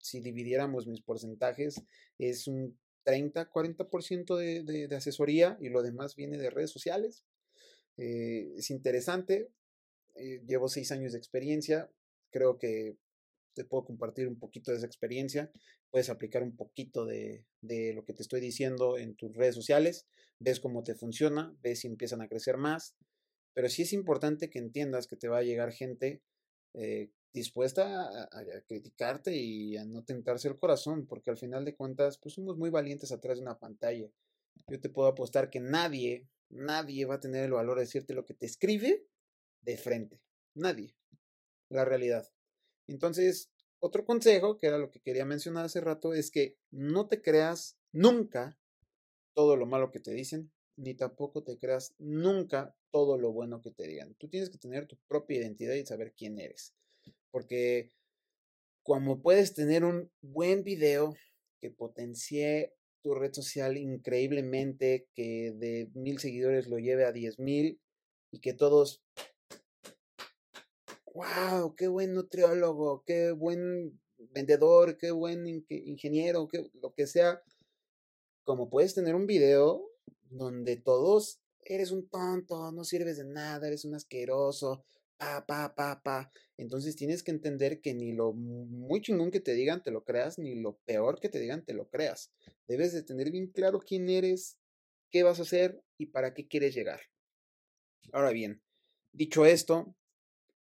[0.00, 1.82] si dividiéramos mis porcentajes
[2.18, 7.24] es un 30-40% de, de, de, asesoría y lo demás viene de redes sociales.
[7.96, 9.50] Eh, es interesante,
[10.14, 11.90] eh, llevo seis años de experiencia,
[12.30, 12.96] creo que
[13.54, 15.50] te puedo compartir un poquito de esa experiencia,
[15.90, 20.06] puedes aplicar un poquito de, de, lo que te estoy diciendo en tus redes sociales,
[20.38, 22.94] ves cómo te funciona, ves si empiezan a crecer más,
[23.54, 26.22] pero sí es importante que entiendas que te va a llegar gente
[26.74, 31.76] eh, dispuesta a, a, criticarte y a no tentarse el corazón, porque al final de
[31.76, 34.10] cuentas, pues somos muy valientes atrás de una pantalla.
[34.68, 38.24] Yo te puedo apostar que nadie, nadie va a tener el valor de decirte lo
[38.24, 39.06] que te escribe
[39.62, 40.20] de frente.
[40.54, 40.94] Nadie.
[41.70, 42.28] La realidad.
[42.88, 47.22] Entonces, otro consejo, que era lo que quería mencionar hace rato, es que no te
[47.22, 48.58] creas nunca
[49.34, 53.72] todo lo malo que te dicen, ni tampoco te creas nunca todo lo bueno que
[53.72, 54.14] te digan.
[54.14, 56.72] Tú tienes que tener tu propia identidad y saber quién eres.
[57.32, 57.90] Porque
[58.84, 61.16] como puedes tener un buen video
[61.60, 67.80] que potencie tu red social increíblemente, que de mil seguidores lo lleve a diez mil
[68.30, 69.02] y que todos
[71.12, 77.42] wow, qué buen nutriólogo, qué buen vendedor, qué buen ingeniero, qué, lo que sea.
[78.44, 79.88] Como puedes tener un video
[80.30, 84.84] donde todos eres un tonto, no sirves de nada, eres un asqueroso,
[85.16, 86.30] pa, pa, pa, pa.
[86.56, 90.38] Entonces tienes que entender que ni lo muy chingón que te digan te lo creas,
[90.38, 92.32] ni lo peor que te digan te lo creas.
[92.66, 94.58] Debes de tener bien claro quién eres,
[95.10, 97.00] qué vas a hacer y para qué quieres llegar.
[98.12, 98.62] Ahora bien,
[99.12, 99.94] dicho esto,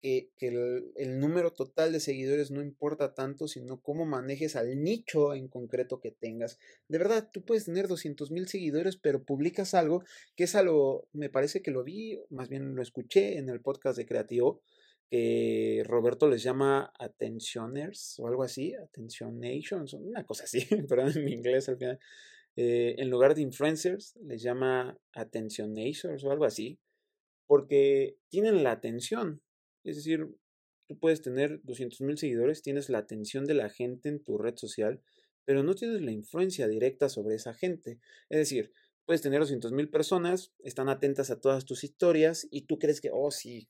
[0.01, 5.47] que, el, número total de seguidores no importa tanto, sino cómo manejes al nicho en
[5.47, 6.59] concreto que tengas.
[6.87, 10.03] De verdad, tú puedes tener 200 mil seguidores, pero publicas algo
[10.35, 13.97] que es algo, me parece que lo vi, más bien lo escuché en el podcast
[13.97, 14.61] de Creativo,
[15.09, 21.69] que Roberto les llama attentioners o algo así, attentionations, una cosa así, perdón en inglés
[21.69, 21.99] al final.
[22.55, 26.79] Eh, en lugar de influencers, les llama attentionators o algo así,
[27.45, 29.41] porque tienen la atención,
[29.83, 30.35] es decir,
[30.87, 34.55] tú puedes tener 200 mil seguidores, tienes la atención de la gente en tu red
[34.57, 35.01] social,
[35.45, 37.99] pero no tienes la influencia directa sobre esa gente.
[38.29, 38.71] Es decir,
[39.05, 43.09] puedes tener 200 mil personas, están atentas a todas tus historias y tú crees que,
[43.11, 43.69] oh, sí,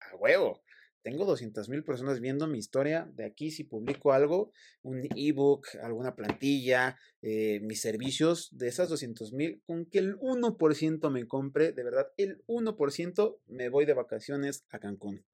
[0.00, 0.62] a huevo,
[1.06, 3.08] tengo 200 mil personas viendo mi historia.
[3.14, 4.50] De aquí, si publico algo,
[4.82, 11.10] un ebook, alguna plantilla, eh, mis servicios, de esas 200 mil, con que el 1%
[11.10, 15.24] me compre, de verdad, el 1% me voy de vacaciones a Cancún.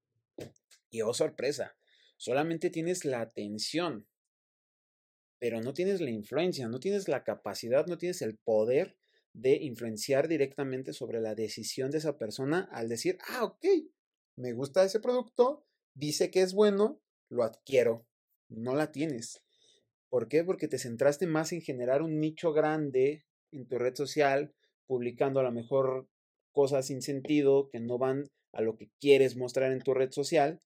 [0.90, 1.74] Y oh, sorpresa,
[2.18, 4.06] solamente tienes la atención,
[5.38, 8.98] pero no tienes la influencia, no tienes la capacidad, no tienes el poder
[9.32, 13.64] de influenciar directamente sobre la decisión de esa persona al decir, ah, ok,
[14.36, 15.64] me gusta ese producto,
[15.94, 18.06] dice que es bueno, lo adquiero.
[18.48, 19.42] No la tienes.
[20.08, 20.44] ¿Por qué?
[20.44, 24.54] Porque te centraste más en generar un nicho grande en tu red social,
[24.86, 26.08] publicando a lo mejor
[26.52, 30.60] cosas sin sentido que no van a lo que quieres mostrar en tu red social.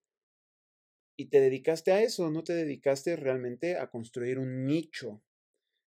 [1.17, 5.23] Y te dedicaste a eso, no te dedicaste realmente a construir un nicho.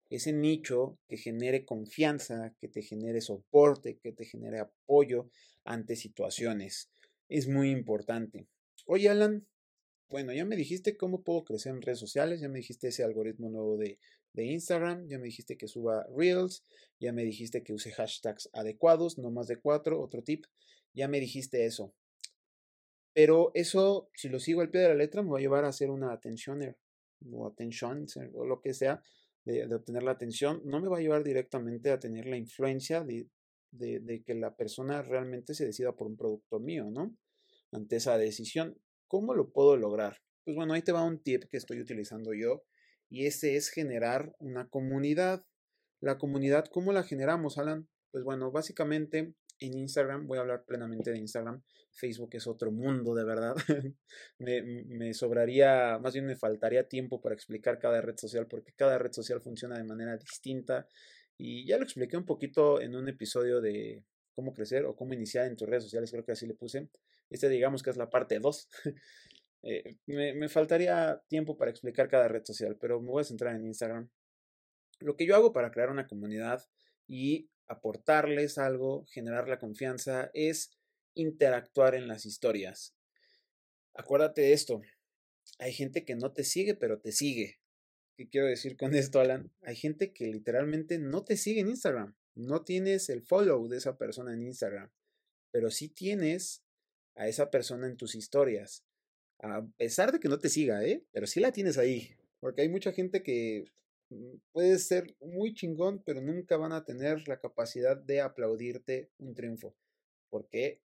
[0.09, 5.31] Ese nicho que genere confianza, que te genere soporte, que te genere apoyo
[5.65, 6.91] ante situaciones
[7.29, 8.47] es muy importante.
[8.87, 9.47] Oye, Alan,
[10.09, 13.51] bueno, ya me dijiste cómo puedo crecer en redes sociales, ya me dijiste ese algoritmo
[13.51, 13.99] nuevo de,
[14.33, 16.65] de, Instagram, ya me dijiste que suba Reels,
[16.99, 20.47] ya me dijiste que use hashtags adecuados, no más de cuatro, otro tip,
[20.95, 21.95] ya me dijiste eso.
[23.13, 25.69] Pero eso, si lo sigo al pie de la letra, me va a llevar a
[25.69, 26.61] hacer una atención
[27.33, 29.03] o atención o lo que sea
[29.45, 30.63] de, obtener la atención.
[30.65, 33.27] No me va a llevar directamente a tener la influencia de,
[33.71, 37.17] de, que la persona realmente se decida por un producto mío, ¿no?
[37.73, 40.19] Ante esa decisión, ¿cómo lo puedo lograr?
[40.45, 42.65] Pues bueno, ahí te va un tip que estoy utilizando yo
[43.11, 45.45] y ese es generar una comunidad.
[46.01, 47.89] La comunidad, ¿cómo la generamos, Alan?
[48.11, 53.15] Pues bueno, básicamente en Instagram, voy a hablar plenamente de Instagram, Facebook es otro mundo,
[53.15, 53.55] de verdad.
[54.39, 58.99] me, me, sobraría, más bien me faltaría tiempo para explicar cada red social, porque cada
[58.99, 60.87] red social funciona de manera distinta.
[61.39, 65.47] Y ya lo expliqué un poquito en un episodio de cómo crecer o cómo iniciar
[65.47, 66.89] en tus redes sociales, creo que así le puse.
[67.31, 68.69] Este digamos que es la parte 2.
[69.61, 73.57] Eh, me, me faltaría tiempo para explicar cada red social, pero me voy a centrar
[73.57, 74.09] en Instagram.
[75.01, 76.65] Lo que yo hago para crear una comunidad
[77.09, 80.79] y aportarles algo, generar la confianza, es
[81.15, 82.95] interactuar en las historias.
[83.95, 84.81] Acuérdate de esto.
[85.59, 87.59] Hay gente que no te sigue, pero te sigue.
[88.19, 89.51] ¿Qué quiero decir con esto, Alan?
[89.63, 92.15] Hay gente que literalmente no te sigue en Instagram.
[92.35, 94.91] No tienes el follow de esa persona en Instagram,
[95.51, 96.63] pero sí tienes
[97.15, 98.85] a esa persona en tus historias.
[99.41, 101.05] A pesar de que no te siga, ¿eh?
[101.13, 102.15] Pero sí la tienes ahí.
[102.41, 103.71] Porque hay mucha gente que
[104.11, 109.35] Mm, puedes ser muy chingón, pero nunca van a tener la capacidad de aplaudirte un
[109.35, 109.75] triunfo.
[110.31, 110.81] Porque,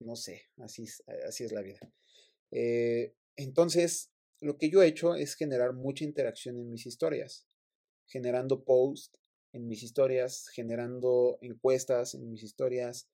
[0.00, 1.92] no sé, así es, así es la vida.
[2.50, 7.46] Eh, entonces, lo que yo he hecho es generar mucha interacción en mis historias,
[8.06, 9.18] generando posts
[9.52, 13.08] en mis historias, generando encuestas en mis historias,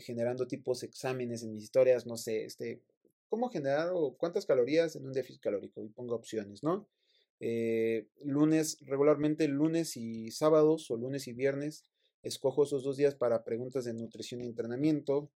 [0.00, 2.82] generando tipos exámenes en mis historias, no sé, este,
[3.28, 6.86] cómo generar o cuántas calorías en un déficit calórico y pongo opciones, ¿no?
[7.40, 11.84] Eh, lunes, regularmente lunes y sábados o lunes y viernes,
[12.22, 15.30] escojo esos dos días para preguntas de nutrición y entrenamiento.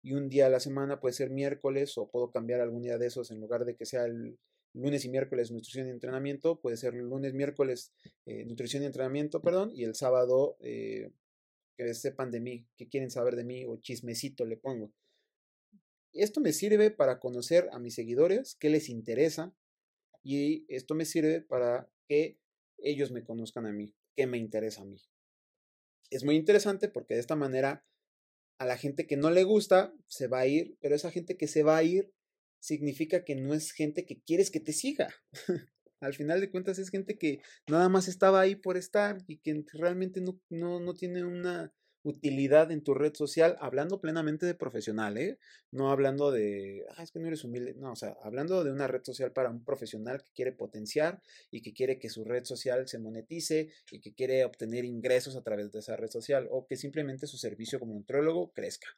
[0.00, 3.06] Y un día a la semana puede ser miércoles o puedo cambiar algún día de
[3.06, 4.38] esos en lugar de que sea el
[4.74, 7.92] lunes y miércoles nutrición y entrenamiento, puede ser lunes, miércoles
[8.26, 11.10] eh, nutrición y entrenamiento, perdón, y el sábado eh,
[11.76, 14.92] que sepan de mí, que quieren saber de mí o chismecito le pongo.
[16.12, 19.54] Esto me sirve para conocer a mis seguidores, qué les interesa,
[20.22, 22.38] y esto me sirve para que
[22.78, 25.00] ellos me conozcan a mí, qué me interesa a mí.
[26.10, 27.84] Es muy interesante porque de esta manera
[28.58, 31.46] a la gente que no le gusta se va a ir, pero esa gente que
[31.46, 32.12] se va a ir
[32.60, 35.08] significa que no es gente que quieres que te siga.
[36.00, 39.64] Al final de cuentas es gente que nada más estaba ahí por estar y que
[39.72, 45.18] realmente no, no, no tiene una utilidad en tu red social, hablando plenamente de profesional,
[45.18, 45.38] ¿eh?
[45.70, 48.86] No hablando de, ah, es que no eres humilde, no, o sea, hablando de una
[48.86, 52.88] red social para un profesional que quiere potenciar y que quiere que su red social
[52.88, 56.76] se monetice y que quiere obtener ingresos a través de esa red social o que
[56.76, 58.88] simplemente su servicio como nutriólogo crezca.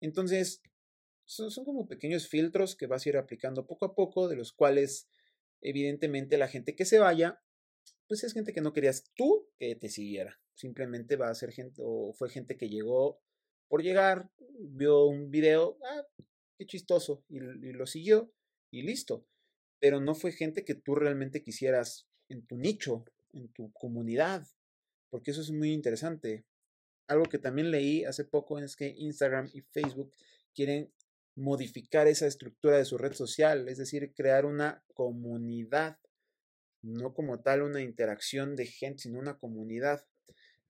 [0.00, 0.62] Entonces,
[1.28, 5.08] son, como pequeños filtros que vas a ir aplicando poco a poco, de los cuales
[5.60, 7.40] evidentemente la gente que se vaya,
[8.06, 11.80] pues es gente que no querías tú que te siguiera simplemente va a ser gente,
[11.84, 13.22] o fue gente que llegó
[13.68, 16.04] por llegar, vio un video, ah,
[16.58, 18.32] qué chistoso, y, lo siguió,
[18.72, 19.24] y listo.
[19.78, 24.48] Pero no fue gente que tú realmente quisieras en tu nicho, en tu comunidad,
[25.10, 26.44] porque eso es muy interesante.
[27.06, 30.12] Algo que también leí hace poco es que Instagram y Facebook
[30.54, 30.92] quieren
[31.38, 35.98] modificar esa estructura de su red social, es decir, crear una comunidad,
[36.82, 40.04] no como tal una interacción de gente, sino una comunidad.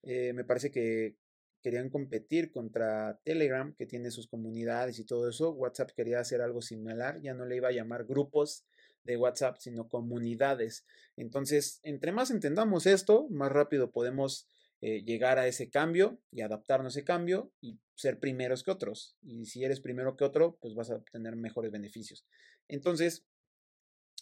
[0.02, 1.16] Eh, me parece que
[1.62, 5.52] querían competir contra Telegram, que tiene sus comunidades y todo eso.
[5.52, 8.66] WhatsApp quería hacer algo similar, ya no le iba a llamar grupos
[9.04, 10.84] de WhatsApp, sino comunidades.
[11.16, 14.46] Entonces, entre más entendamos esto, más rápido podemos
[14.80, 19.16] eh, llegar a ese cambio y adaptarnos a ese cambio y ser primeros que otros.
[19.22, 22.24] Y si eres primero que otro, pues vas a obtener mejores beneficios.
[22.68, 23.24] Entonces,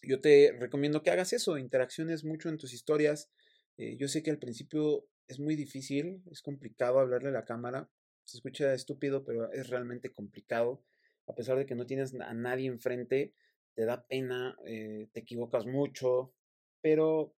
[0.03, 3.31] yo te recomiendo que hagas eso, interacciones mucho en tus historias.
[3.77, 7.91] Eh, yo sé que al principio es muy difícil, es complicado hablarle a la cámara.
[8.25, 10.83] Se escucha estúpido, pero es realmente complicado.
[11.27, 13.35] A pesar de que no tienes a nadie enfrente,
[13.75, 16.33] te da pena, eh, te equivocas mucho.
[16.81, 17.35] Pero,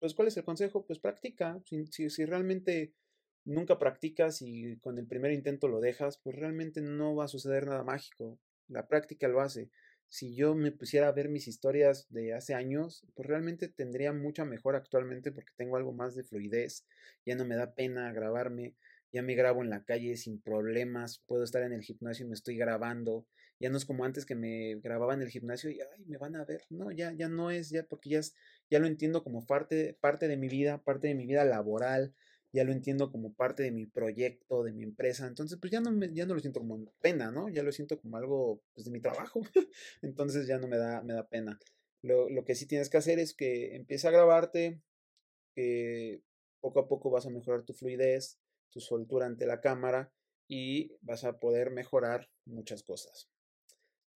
[0.00, 0.84] pues, ¿cuál es el consejo?
[0.86, 1.60] Pues practica.
[1.66, 2.92] Si, si, realmente
[3.44, 7.66] nunca practicas y con el primer intento lo dejas, pues realmente no va a suceder
[7.66, 8.38] nada mágico.
[8.68, 9.70] La práctica lo hace
[10.10, 14.44] si yo me pusiera a ver mis historias de hace años, pues realmente tendría mucha
[14.44, 16.84] mejor actualmente porque tengo algo más de fluidez,
[17.24, 18.74] ya no me da pena grabarme,
[19.12, 22.34] ya me grabo en la calle sin problemas, puedo estar en el gimnasio y me
[22.34, 23.24] estoy grabando,
[23.60, 26.34] ya no es como antes que me grababa en el gimnasio y ay, me van
[26.34, 28.20] a ver, no, ya ya no es ya porque ya
[28.70, 32.14] ya lo entiendo como parte parte de mi vida, parte de mi vida laboral,
[32.52, 35.92] ya lo entiendo como parte de mi proyecto, de mi empresa, entonces pues ya no,
[36.12, 37.48] ya no lo siento como pena, ¿no?
[37.48, 39.40] Ya lo siento como algo pues, de mi trabajo,
[40.02, 41.58] entonces ya no me da, me da pena.
[42.02, 44.80] Lo, lo, que sí tienes que hacer es que empieza a grabarte,
[45.54, 46.22] que
[46.60, 48.38] poco a poco vas a mejorar tu fluidez,
[48.70, 50.12] tu soltura ante la cámara
[50.48, 53.28] y vas a poder mejorar muchas cosas.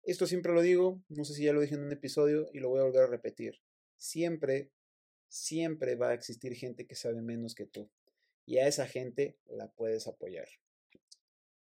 [0.03, 2.69] Esto siempre lo digo, no sé si ya lo dije en un episodio y lo
[2.69, 3.61] voy a volver a repetir.
[4.01, 4.73] Siempre,
[5.29, 7.91] siempre va a existir gente que sabe menos que tú
[8.51, 10.49] y a esa gente la puedes apoyar.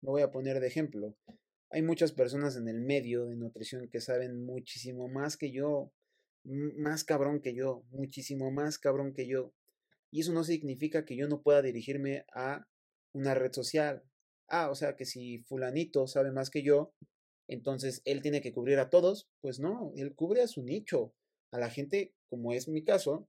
[0.00, 1.16] Me voy a poner de ejemplo.
[1.70, 5.92] Hay muchas personas en el medio de nutrición que saben muchísimo más que yo,
[6.42, 9.54] más cabrón que yo, muchísimo más cabrón que yo.
[10.10, 12.66] Y eso no significa que yo no pueda dirigirme a
[13.12, 14.02] una red social.
[14.48, 16.92] Ah, o sea que si fulanito sabe más que yo,
[17.46, 19.30] entonces él tiene que cubrir a todos.
[19.40, 21.14] Pues no, él cubre a su nicho.
[21.52, 23.28] A la gente, como es mi caso,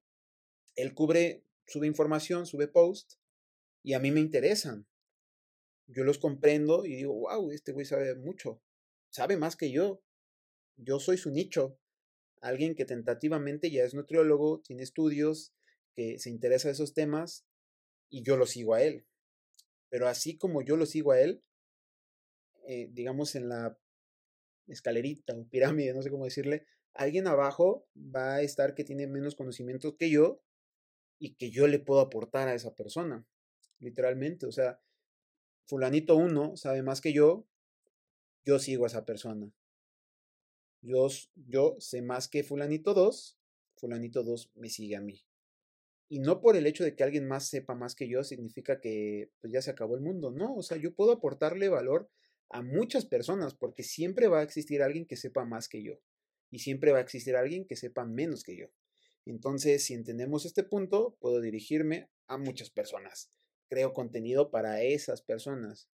[0.76, 3.16] él cubre, sube información, sube post,
[3.84, 4.88] y a mí me interesan.
[5.88, 8.62] Yo los comprendo y digo, wow, este güey sabe mucho,
[9.10, 10.02] sabe más que yo.
[10.78, 11.78] Yo soy su nicho.
[12.40, 15.54] Alguien que tentativamente ya es nutriólogo, tiene estudios,
[15.94, 17.46] que se interesa de esos temas
[18.10, 19.06] y yo lo sigo a él.
[19.90, 21.44] Pero así como yo lo sigo a él,
[22.68, 23.78] eh, digamos en la
[24.68, 29.36] escalerita o pirámide, no sé cómo decirle, alguien abajo va a estar que tiene menos
[29.36, 30.42] conocimiento que yo
[31.20, 33.26] y que yo le puedo aportar a esa persona
[33.82, 34.46] literalmente.
[34.46, 34.80] O sea,
[35.66, 37.46] fulanito uno sabe más que yo,
[38.46, 39.52] yo sigo a esa persona.
[40.82, 43.38] Yo, yo sé más que fulanito 2,
[43.76, 45.24] fulanito 2 me sigue a mí.
[46.10, 49.32] Y no por el hecho de que alguien más sepa más que yo significa que
[49.40, 50.32] pues, ya se acabó el mundo.
[50.32, 52.10] No, o sea, yo puedo aportarle valor
[52.50, 56.00] a muchas personas porque siempre va a existir alguien que sepa más que yo.
[56.52, 58.68] Y siempre va a existir alguien que sepa menos que yo.
[59.26, 63.32] Entonces, si entendemos este punto, puedo dirigirme a muchas personas
[63.72, 65.90] creo contenido para esas personas.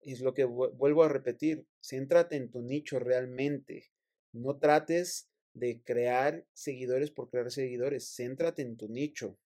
[0.00, 3.92] Es lo que vuelvo a repetir, céntrate en tu nicho realmente.
[4.32, 9.38] No trates de crear seguidores por crear seguidores, céntrate en tu nicho.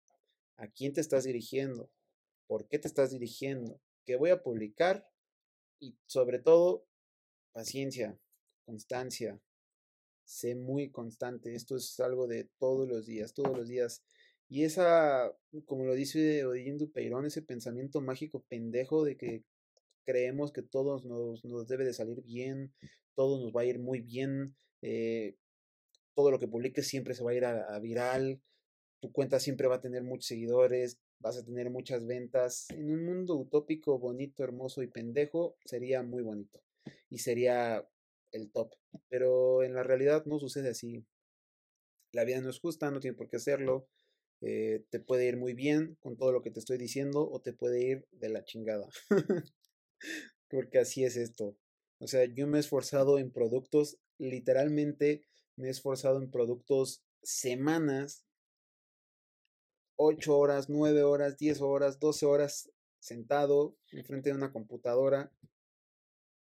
[0.56, 1.90] ¿A quién te estás dirigiendo?
[2.46, 3.78] ¿Por qué te estás dirigiendo?
[4.06, 5.06] ¿Qué voy a publicar?
[5.78, 6.86] Y sobre todo,
[7.52, 8.18] paciencia,
[8.64, 9.38] constancia.
[10.28, 11.54] Sé muy constante.
[11.54, 14.02] Esto es algo de todos los días, todos los días
[14.50, 19.44] y esa, como lo dice Odín Dupeirón, ese pensamiento mágico pendejo de que
[20.04, 22.72] creemos que todos nos, nos, debe de salir bien,
[23.14, 25.36] todo nos va a ir muy bien, eh,
[26.14, 28.40] todo lo que publiques siempre se va a ir a, viral,
[29.00, 32.68] tu cuenta siempre va a tener muchos seguidores, vas a tener muchas ventas.
[32.70, 36.62] En un mundo utópico, bonito, hermoso y pendejo, sería muy bonito
[37.10, 37.86] y sería
[38.32, 38.72] el top.
[39.08, 41.04] Pero en la realidad no sucede así.
[42.12, 43.88] La vida no es justa, no tiene por qué hacerlo.
[44.40, 47.52] Eh, te puede ir muy bien con todo lo que te estoy diciendo o te
[47.52, 48.88] puede ir de la chingada.
[50.48, 51.56] Porque así es esto.
[51.98, 55.22] O sea, yo me he esforzado en productos, literalmente
[55.56, 58.24] me he esforzado en productos semanas,
[59.96, 62.70] 8 horas, 9 horas, 10 horas, 12 horas
[63.00, 65.32] sentado enfrente de una computadora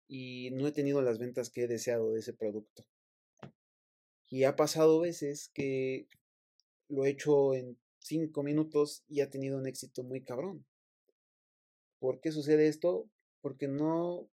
[0.08, 2.84] y no he tenido las ventas que he deseado de ese producto.
[4.28, 6.08] Y ha pasado veces que
[6.88, 10.64] lo he hecho en cinco minutos y ha tenido un éxito muy cabrón.
[11.98, 13.08] ¿Por qué sucede esto?
[13.40, 14.28] Porque no,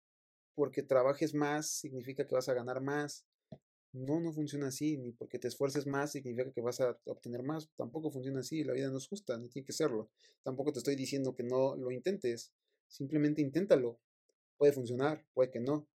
[0.54, 3.24] porque trabajes más significa que vas a ganar más.
[3.92, 7.68] No, no funciona así, ni porque te esfuerces más significa que vas a obtener más.
[7.76, 10.10] Tampoco funciona así, la vida no es justa, ni tiene que serlo.
[10.42, 12.52] Tampoco te estoy diciendo que no lo intentes,
[12.88, 13.98] simplemente inténtalo.
[14.61, 15.88] Puede funcionar, puede que no,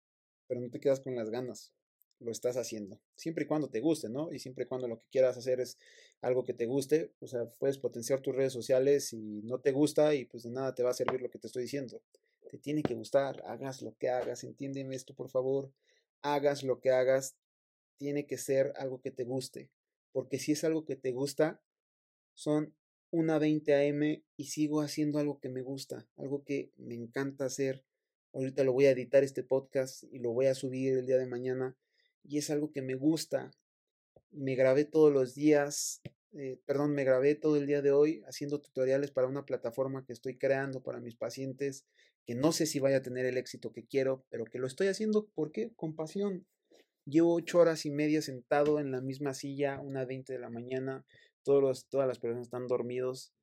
[0.46, 1.72] pero no te quedas con las ganas
[2.20, 3.00] lo estás haciendo.
[3.16, 4.32] Siempre y cuando te guste, ¿no?
[4.32, 5.76] Y siempre y cuando lo que quieras hacer es
[6.20, 10.14] algo que te guste, o sea, puedes potenciar tus redes sociales y no te gusta
[10.14, 12.00] y pues de nada te va a servir lo que te estoy diciendo.
[12.48, 15.72] Te tiene que gustar, hagas lo que hagas, entiéndeme esto por favor,
[16.22, 17.34] hagas lo que hagas,
[17.96, 19.70] tiene que ser algo que te guste,
[20.12, 21.60] porque si es algo que te gusta,
[22.34, 22.72] son
[23.10, 27.84] una 20 AM y sigo haciendo algo que me gusta, algo que me encanta hacer.
[28.34, 31.26] Ahorita lo voy a editar este podcast y lo voy a subir el día de
[31.26, 31.76] mañana
[32.24, 33.50] y es algo que me gusta.
[34.30, 36.00] Me grabé todos los días,
[36.32, 40.14] eh, perdón, me grabé todo el día de hoy haciendo tutoriales para una plataforma que
[40.14, 41.84] estoy creando para mis pacientes,
[42.24, 44.86] que no sé si vaya a tener el éxito que quiero, pero que lo estoy
[44.86, 45.70] haciendo, ¿por qué?
[45.76, 46.46] Con pasión.
[47.04, 51.04] Llevo ocho horas y media sentado en la misma silla, una 20 de la mañana,
[51.42, 53.34] todas las personas están dormidos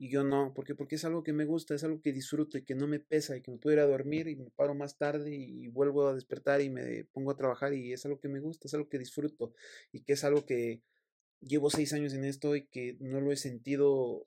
[0.00, 2.64] y yo no, porque porque es algo que me gusta, es algo que disfruto y
[2.64, 4.96] que no me pesa y que me puedo ir a dormir y me paro más
[4.96, 8.40] tarde y vuelvo a despertar y me pongo a trabajar y es algo que me
[8.40, 9.52] gusta, es algo que disfruto
[9.92, 10.80] y que es algo que
[11.42, 14.26] llevo seis años en esto y que no lo he sentido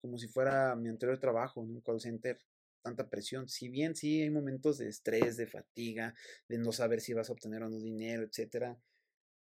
[0.00, 2.38] como si fuera mi anterior trabajo en un call center,
[2.82, 3.46] tanta presión.
[3.46, 6.14] Si bien sí hay momentos de estrés, de fatiga,
[6.48, 8.78] de no saber si vas a obtener o no dinero, etcétera,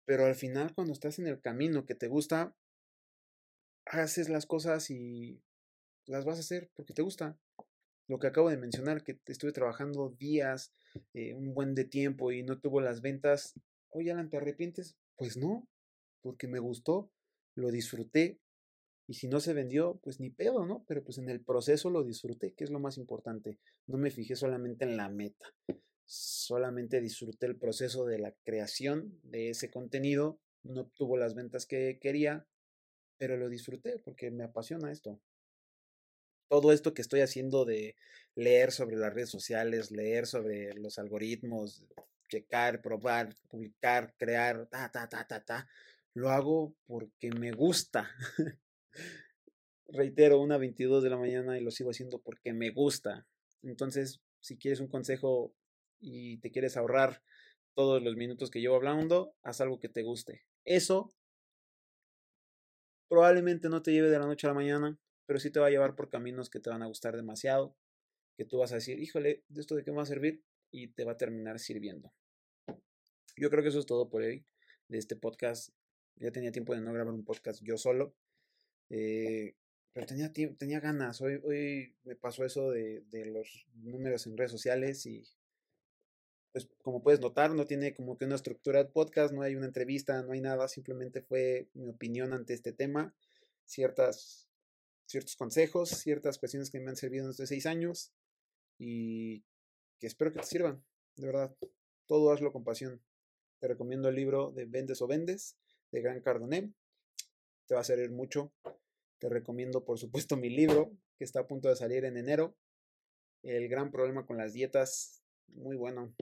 [0.04, 2.54] pero al final cuando estás en el camino que te gusta,
[3.86, 5.40] haces las cosas y
[6.06, 7.38] las vas a hacer porque te gusta.
[8.08, 10.72] Lo que acabo de mencionar, que estuve trabajando días,
[11.12, 13.54] eh, un buen de tiempo y no tuvo las ventas,
[13.90, 14.96] oye Alan, ¿te arrepientes?
[15.16, 15.68] Pues no,
[16.22, 17.10] porque me gustó,
[17.56, 18.38] lo disfruté,
[19.08, 20.84] y si no se vendió, pues ni pedo, ¿no?
[20.88, 23.58] Pero pues en el proceso lo disfruté, que es lo más importante.
[23.86, 25.46] No me fijé solamente en la meta.
[26.04, 30.40] Solamente disfruté el proceso de la creación de ese contenido.
[30.64, 32.46] No obtuvo las ventas que quería,
[33.16, 35.20] pero lo disfruté porque me apasiona esto.
[36.48, 37.96] Todo esto que estoy haciendo de
[38.34, 41.84] leer sobre las redes sociales, leer sobre los algoritmos,
[42.28, 45.68] checar, probar, publicar, crear, ta, ta, ta, ta, ta,
[46.14, 48.10] lo hago porque me gusta.
[49.88, 53.26] Reitero, una 22 de la mañana y lo sigo haciendo porque me gusta.
[53.62, 55.54] Entonces, si quieres un consejo
[56.00, 57.22] y te quieres ahorrar
[57.74, 60.42] todos los minutos que llevo hablando, haz algo que te guste.
[60.64, 61.12] Eso
[63.08, 65.70] probablemente no te lleve de la noche a la mañana, pero sí te va a
[65.70, 67.76] llevar por caminos que te van a gustar demasiado,
[68.36, 70.42] que tú vas a decir, híjole, ¿de esto de qué me va a servir?
[70.70, 72.12] Y te va a terminar sirviendo.
[73.36, 74.46] Yo creo que eso es todo por hoy
[74.88, 75.70] de este podcast.
[76.16, 78.14] Ya tenía tiempo de no grabar un podcast yo solo.
[78.88, 79.54] Eh,
[79.92, 81.20] pero tenía, tenía ganas.
[81.20, 85.24] Hoy, hoy me pasó eso de, de, los números en redes sociales y
[86.52, 89.66] pues como puedes notar no tiene como que una estructura de podcast, no hay una
[89.66, 93.14] entrevista, no hay nada, simplemente fue mi opinión ante este tema,
[93.66, 94.45] ciertas,
[95.06, 98.12] ciertos consejos, ciertas cuestiones que me han servido en estos seis años
[98.78, 99.44] y
[99.98, 100.84] que espero que te sirvan,
[101.16, 101.56] de verdad.
[102.06, 103.02] Todo hazlo con pasión.
[103.58, 105.56] Te recomiendo el libro de Vendes o Vendes
[105.90, 106.72] de Gran Cardonet
[107.66, 108.52] te va a servir mucho.
[109.18, 112.56] Te recomiendo, por supuesto, mi libro, que está a punto de salir en enero.
[113.42, 116.14] El gran problema con las dietas, muy bueno.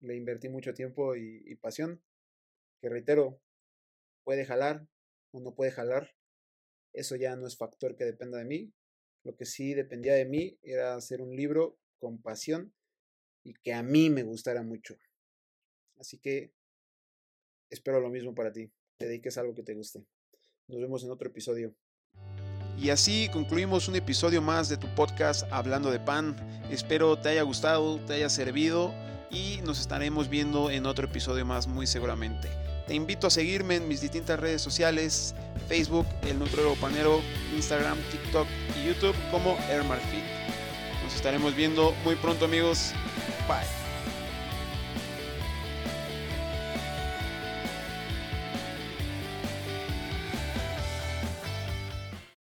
[0.00, 2.02] Le invertí mucho tiempo y, pasión,
[2.80, 3.40] que reitero,
[4.24, 4.86] puede jalar
[5.32, 6.14] o no puede jalar.
[6.92, 8.72] Eso ya no es factor que dependa de mí.
[9.22, 12.72] Lo que sí dependía de mí era hacer un libro con pasión
[13.44, 14.96] y que a mí me gustara mucho.
[15.96, 16.52] Así que
[17.68, 18.70] espero lo mismo para ti.
[18.98, 20.04] Te dediques a algo que te guste.
[20.66, 21.74] Nos vemos en otro episodio.
[22.78, 26.34] Y así concluimos un episodio más de tu podcast Hablando de Pan.
[26.70, 28.94] Espero te haya gustado, te haya servido
[29.30, 32.48] y nos estaremos viendo en otro episodio más muy seguramente.
[32.90, 35.32] Te invito a seguirme en mis distintas redes sociales,
[35.68, 37.20] Facebook, El Nutriólogo Panero,
[37.54, 40.24] Instagram, TikTok y YouTube como Fit.
[41.04, 42.90] Nos estaremos viendo muy pronto amigos.
[43.46, 43.79] Bye.